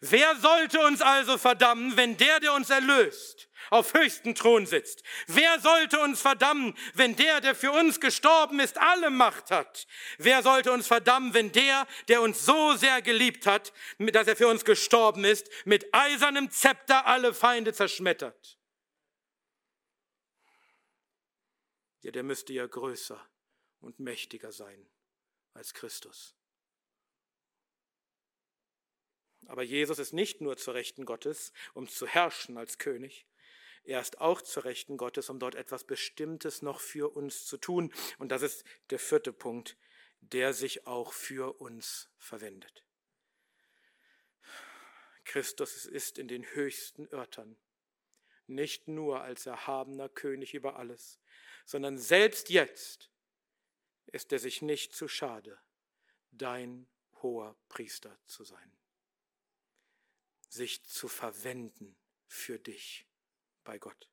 [0.00, 5.02] Wer sollte uns also verdammen, wenn der, der uns erlöst, auf höchsten Thron sitzt?
[5.26, 9.86] Wer sollte uns verdammen, wenn der, der für uns gestorben ist, alle Macht hat?
[10.18, 14.48] Wer sollte uns verdammen, wenn der, der uns so sehr geliebt hat, dass er für
[14.48, 18.58] uns gestorben ist, mit eisernem Zepter alle Feinde zerschmettert?
[22.02, 23.20] Ja, der müsste ja größer
[23.80, 24.88] und mächtiger sein
[25.54, 26.35] als Christus.
[29.46, 33.26] Aber Jesus ist nicht nur zur Rechten Gottes, um zu herrschen als König.
[33.84, 37.92] Er ist auch zur Rechten Gottes, um dort etwas Bestimmtes noch für uns zu tun.
[38.18, 39.76] Und das ist der vierte Punkt,
[40.20, 42.84] der sich auch für uns verwendet.
[45.24, 47.56] Christus ist in den höchsten Örtern,
[48.48, 51.20] nicht nur als erhabener König über alles,
[51.64, 53.10] sondern selbst jetzt
[54.06, 55.58] ist er sich nicht zu schade,
[56.30, 56.88] dein
[57.22, 58.76] hoher Priester zu sein
[60.56, 61.96] sich zu verwenden
[62.26, 63.06] für dich
[63.62, 64.08] bei Gott.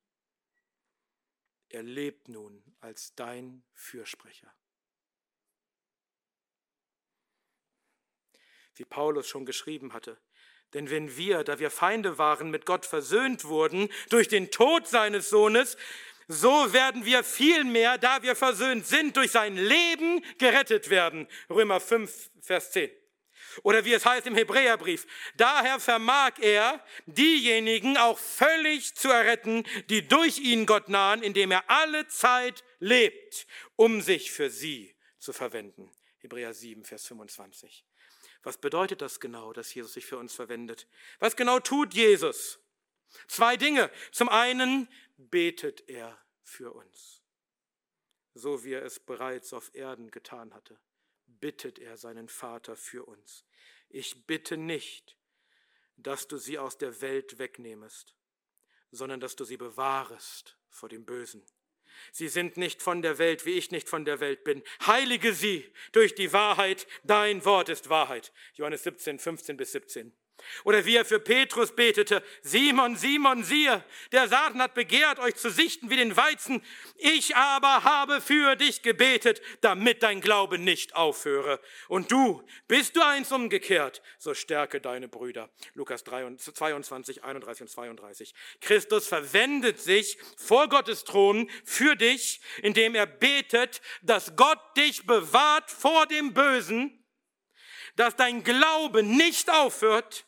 [1.69, 4.53] Er lebt nun als dein Fürsprecher.
[8.75, 10.19] Wie Paulus schon geschrieben hatte,
[10.73, 15.29] denn wenn wir, da wir Feinde waren, mit Gott versöhnt wurden durch den Tod seines
[15.29, 15.77] Sohnes,
[16.27, 21.27] so werden wir vielmehr, da wir versöhnt sind, durch sein Leben gerettet werden.
[21.49, 22.89] Römer 5, Vers 10.
[23.62, 30.08] Oder wie es heißt im Hebräerbrief, daher vermag er, diejenigen auch völlig zu erretten, die
[30.08, 33.45] durch ihn Gott nahen, indem er alle Zeit lebt,
[33.76, 35.91] um sich für sie zu verwenden.
[36.18, 37.86] Hebräer 7, Vers 25.
[38.41, 40.88] Was bedeutet das genau, dass Jesus sich für uns verwendet?
[41.20, 42.60] Was genau tut Jesus?
[43.28, 43.91] Zwei Dinge.
[44.12, 47.22] Zum einen betet er für uns,
[48.34, 50.80] so wie er es bereits auf Erden getan hatte
[51.43, 53.43] bittet er seinen Vater für uns.
[53.89, 55.17] Ich bitte nicht,
[55.97, 58.15] dass du sie aus der Welt wegnehmest,
[58.91, 61.45] sondern dass du sie bewahrest vor dem Bösen.
[62.13, 64.63] Sie sind nicht von der Welt, wie ich nicht von der Welt bin.
[64.87, 66.87] Heilige sie durch die Wahrheit.
[67.03, 68.31] Dein Wort ist Wahrheit.
[68.53, 70.15] Johannes 17, 15 bis 17.
[70.63, 75.49] Oder wie er für Petrus betete, Simon, Simon, siehe, der Satan hat begehrt, euch zu
[75.49, 76.63] sichten wie den Weizen.
[76.97, 81.59] Ich aber habe für dich gebetet, damit dein Glaube nicht aufhöre.
[81.88, 85.49] Und du, bist du eins umgekehrt, so stärke deine Brüder.
[85.73, 88.34] Lukas 22, 31 und 32.
[88.61, 95.69] Christus verwendet sich vor Gottes Thron für dich, indem er betet, dass Gott dich bewahrt
[95.71, 97.03] vor dem Bösen
[97.95, 100.25] dass dein Glaube nicht aufhört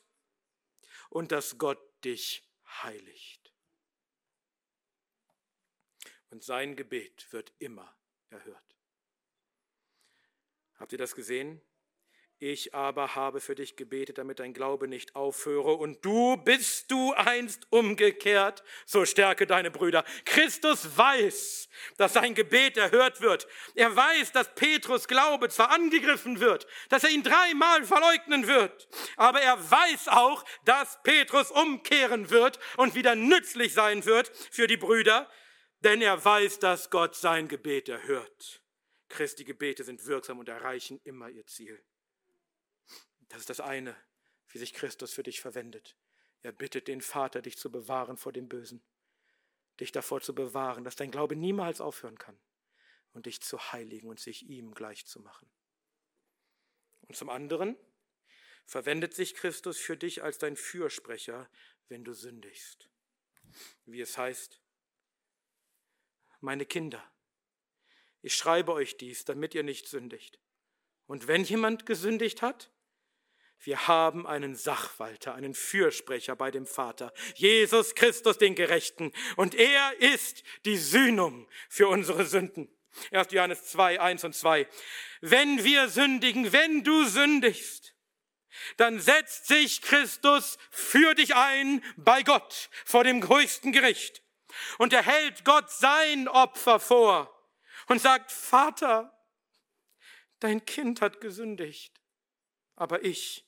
[1.09, 2.47] und dass Gott dich
[2.83, 3.53] heiligt.
[6.29, 7.97] Und sein Gebet wird immer
[8.29, 8.77] erhört.
[10.75, 11.61] Habt ihr das gesehen?
[12.39, 15.73] Ich aber habe für dich gebetet, damit dein Glaube nicht aufhöre.
[15.75, 20.03] Und du bist du einst umgekehrt, so stärke deine Brüder.
[20.25, 23.47] Christus weiß, dass sein Gebet erhört wird.
[23.73, 29.41] Er weiß, dass Petrus Glaube zwar angegriffen wird, dass er ihn dreimal verleugnen wird, aber
[29.41, 35.29] er weiß auch, dass Petrus umkehren wird und wieder nützlich sein wird für die Brüder,
[35.79, 38.61] denn er weiß, dass Gott sein Gebet erhört.
[39.07, 41.81] Christi Gebete sind wirksam und erreichen immer ihr Ziel.
[43.35, 43.93] Das ist das eine,
[44.47, 45.97] wie sich Christus für dich verwendet.
[46.41, 48.81] Er bittet den Vater, dich zu bewahren vor dem Bösen,
[49.77, 52.39] dich davor zu bewahren, dass dein Glaube niemals aufhören kann
[53.11, 55.51] und dich zu heiligen und sich ihm gleich zu machen.
[57.01, 57.75] Und zum anderen
[58.65, 61.49] verwendet sich Christus für dich als dein Fürsprecher,
[61.89, 62.89] wenn du sündigst.
[63.83, 64.61] Wie es heißt,
[66.39, 67.03] meine Kinder,
[68.21, 70.39] ich schreibe euch dies, damit ihr nicht sündigt.
[71.05, 72.71] Und wenn jemand gesündigt hat,
[73.61, 79.11] wir haben einen Sachwalter, einen Fürsprecher bei dem Vater, Jesus Christus den Gerechten.
[79.35, 82.69] Und er ist die Sühnung für unsere Sünden.
[83.11, 83.31] 1.
[83.31, 84.67] Johannes 2, 1 und 2.
[85.21, 87.95] Wenn wir sündigen, wenn du sündigst,
[88.77, 94.21] dann setzt sich Christus für dich ein bei Gott vor dem höchsten Gericht.
[94.77, 97.31] Und er hält Gott sein Opfer vor
[97.87, 99.11] und sagt, Vater,
[100.39, 102.01] dein Kind hat gesündigt,
[102.75, 103.44] aber ich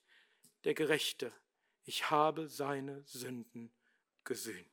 [0.68, 1.34] der Gerechte,
[1.86, 3.74] ich habe seine Sünden
[4.26, 4.68] gesühnt.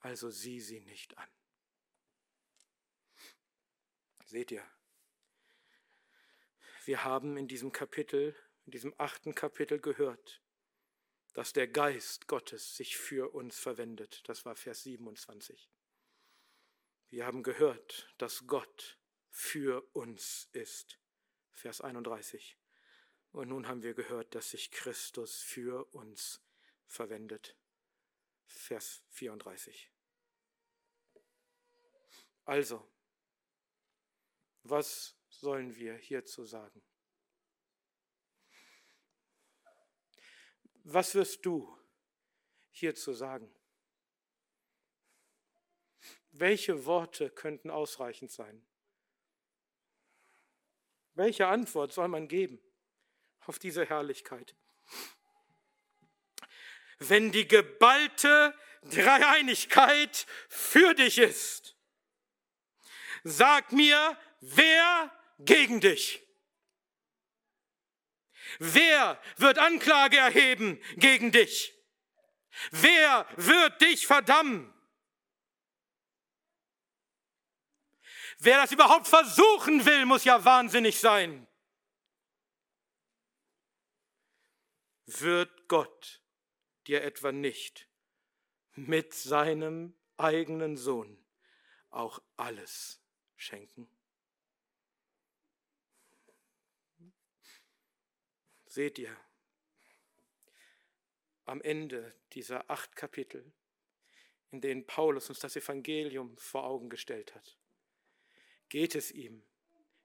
[0.00, 1.30] Also sieh sie nicht an.
[4.26, 4.62] Seht ihr,
[6.84, 8.36] wir haben in diesem Kapitel,
[8.66, 10.42] in diesem achten Kapitel gehört,
[11.32, 14.28] dass der Geist Gottes sich für uns verwendet.
[14.28, 15.70] Das war Vers 27.
[17.08, 18.98] Wir haben gehört, dass Gott
[19.30, 21.00] für uns ist.
[21.54, 22.58] Vers 31.
[23.34, 26.40] Und nun haben wir gehört, dass sich Christus für uns
[26.86, 27.56] verwendet.
[28.46, 29.90] Vers 34.
[32.44, 32.88] Also,
[34.62, 36.80] was sollen wir hierzu sagen?
[40.84, 41.76] Was wirst du
[42.70, 43.52] hierzu sagen?
[46.30, 48.64] Welche Worte könnten ausreichend sein?
[51.14, 52.60] Welche Antwort soll man geben
[53.46, 54.54] auf diese Herrlichkeit?
[56.98, 61.76] Wenn die geballte Dreieinigkeit für dich ist,
[63.24, 66.22] sag mir, wer gegen dich?
[68.58, 71.74] Wer wird Anklage erheben gegen dich?
[72.70, 74.72] Wer wird dich verdammen?
[78.38, 81.46] Wer das überhaupt versuchen will, muss ja wahnsinnig sein.
[85.06, 86.22] Wird Gott
[86.86, 87.88] dir etwa nicht
[88.74, 91.22] mit seinem eigenen Sohn
[91.90, 93.02] auch alles
[93.36, 93.88] schenken?
[98.66, 99.16] Seht ihr,
[101.44, 103.52] am Ende dieser acht Kapitel,
[104.50, 107.58] in denen Paulus uns das Evangelium vor Augen gestellt hat,
[108.70, 109.44] geht es ihm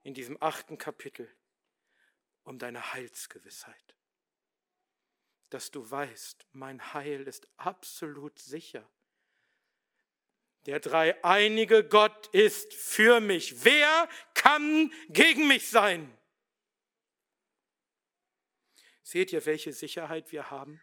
[0.03, 1.33] in diesem achten Kapitel
[2.43, 3.98] um deine Heilsgewissheit.
[5.49, 8.87] Dass du weißt, mein Heil ist absolut sicher.
[10.65, 13.63] Der dreieinige Gott ist für mich.
[13.63, 16.15] Wer kann gegen mich sein?
[19.01, 20.81] Seht ihr, welche Sicherheit wir haben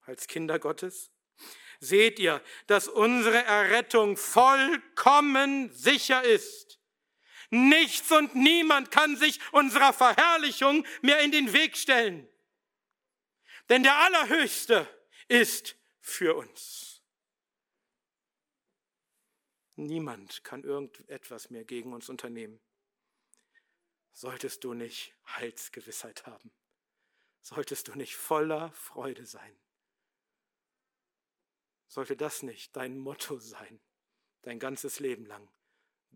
[0.00, 1.12] als Kinder Gottes?
[1.78, 6.80] Seht ihr, dass unsere Errettung vollkommen sicher ist?
[7.50, 12.29] Nichts und niemand kann sich unserer Verherrlichung mehr in den Weg stellen.
[13.70, 14.86] Denn der Allerhöchste
[15.28, 17.02] ist für uns.
[19.76, 22.60] Niemand kann irgendetwas mehr gegen uns unternehmen.
[24.12, 26.52] Solltest du nicht Heilsgewissheit haben
[27.42, 29.58] solltest du nicht voller Freude sein?
[31.88, 33.80] Sollte das nicht dein Motto sein,
[34.42, 35.48] dein ganzes Leben lang?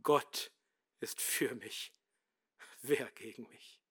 [0.02, 0.52] Gott
[1.00, 1.92] ist für mich,
[2.82, 3.83] wer gegen mich?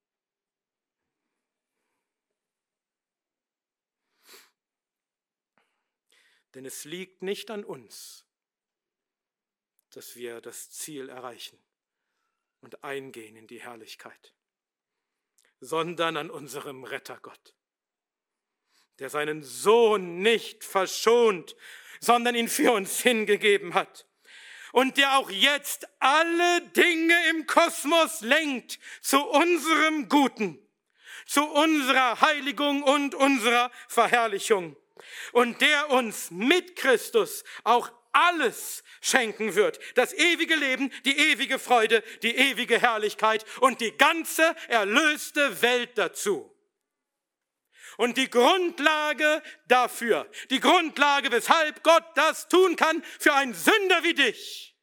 [6.54, 8.26] Denn es liegt nicht an uns,
[9.90, 11.58] dass wir das Ziel erreichen
[12.62, 14.34] und eingehen in die Herrlichkeit
[15.64, 17.56] sondern an unserem Rettergott,
[19.00, 21.56] der seinen Sohn nicht verschont,
[22.00, 24.06] sondern ihn für uns hingegeben hat
[24.74, 30.60] und der auch jetzt alle Dinge im Kosmos lenkt zu unserem Guten,
[31.26, 34.76] zu unserer Heiligung und unserer Verherrlichung
[35.32, 39.80] und der uns mit Christus auch alles schenken wird.
[39.98, 46.50] Das ewige Leben, die ewige Freude, die ewige Herrlichkeit und die ganze erlöste Welt dazu.
[47.98, 54.16] Und die Grundlage dafür, die Grundlage, weshalb Gott das tun kann für einen Sünder wie
[54.16, 54.76] dich,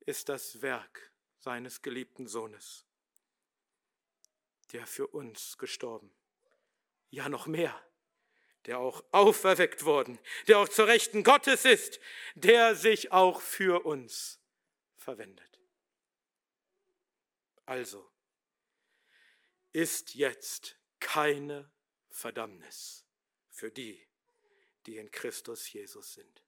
[0.00, 2.86] ist das Werk seines geliebten Sohnes,
[4.72, 6.14] der für uns gestorben,
[7.10, 7.74] ja noch mehr,
[8.66, 12.00] der auch auferweckt worden, der auch zur Rechten Gottes ist,
[12.34, 14.40] der sich auch für uns
[14.96, 15.60] verwendet.
[17.66, 18.08] Also
[19.72, 21.70] ist jetzt keine
[22.10, 23.06] Verdammnis
[23.50, 24.06] für die,
[24.86, 26.44] die in Christus Jesus sind.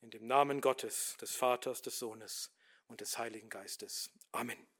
[0.00, 2.52] In dem Namen Gottes, des Vaters, des Sohnes
[2.88, 4.10] und des Heiligen Geistes.
[4.32, 4.73] Amen.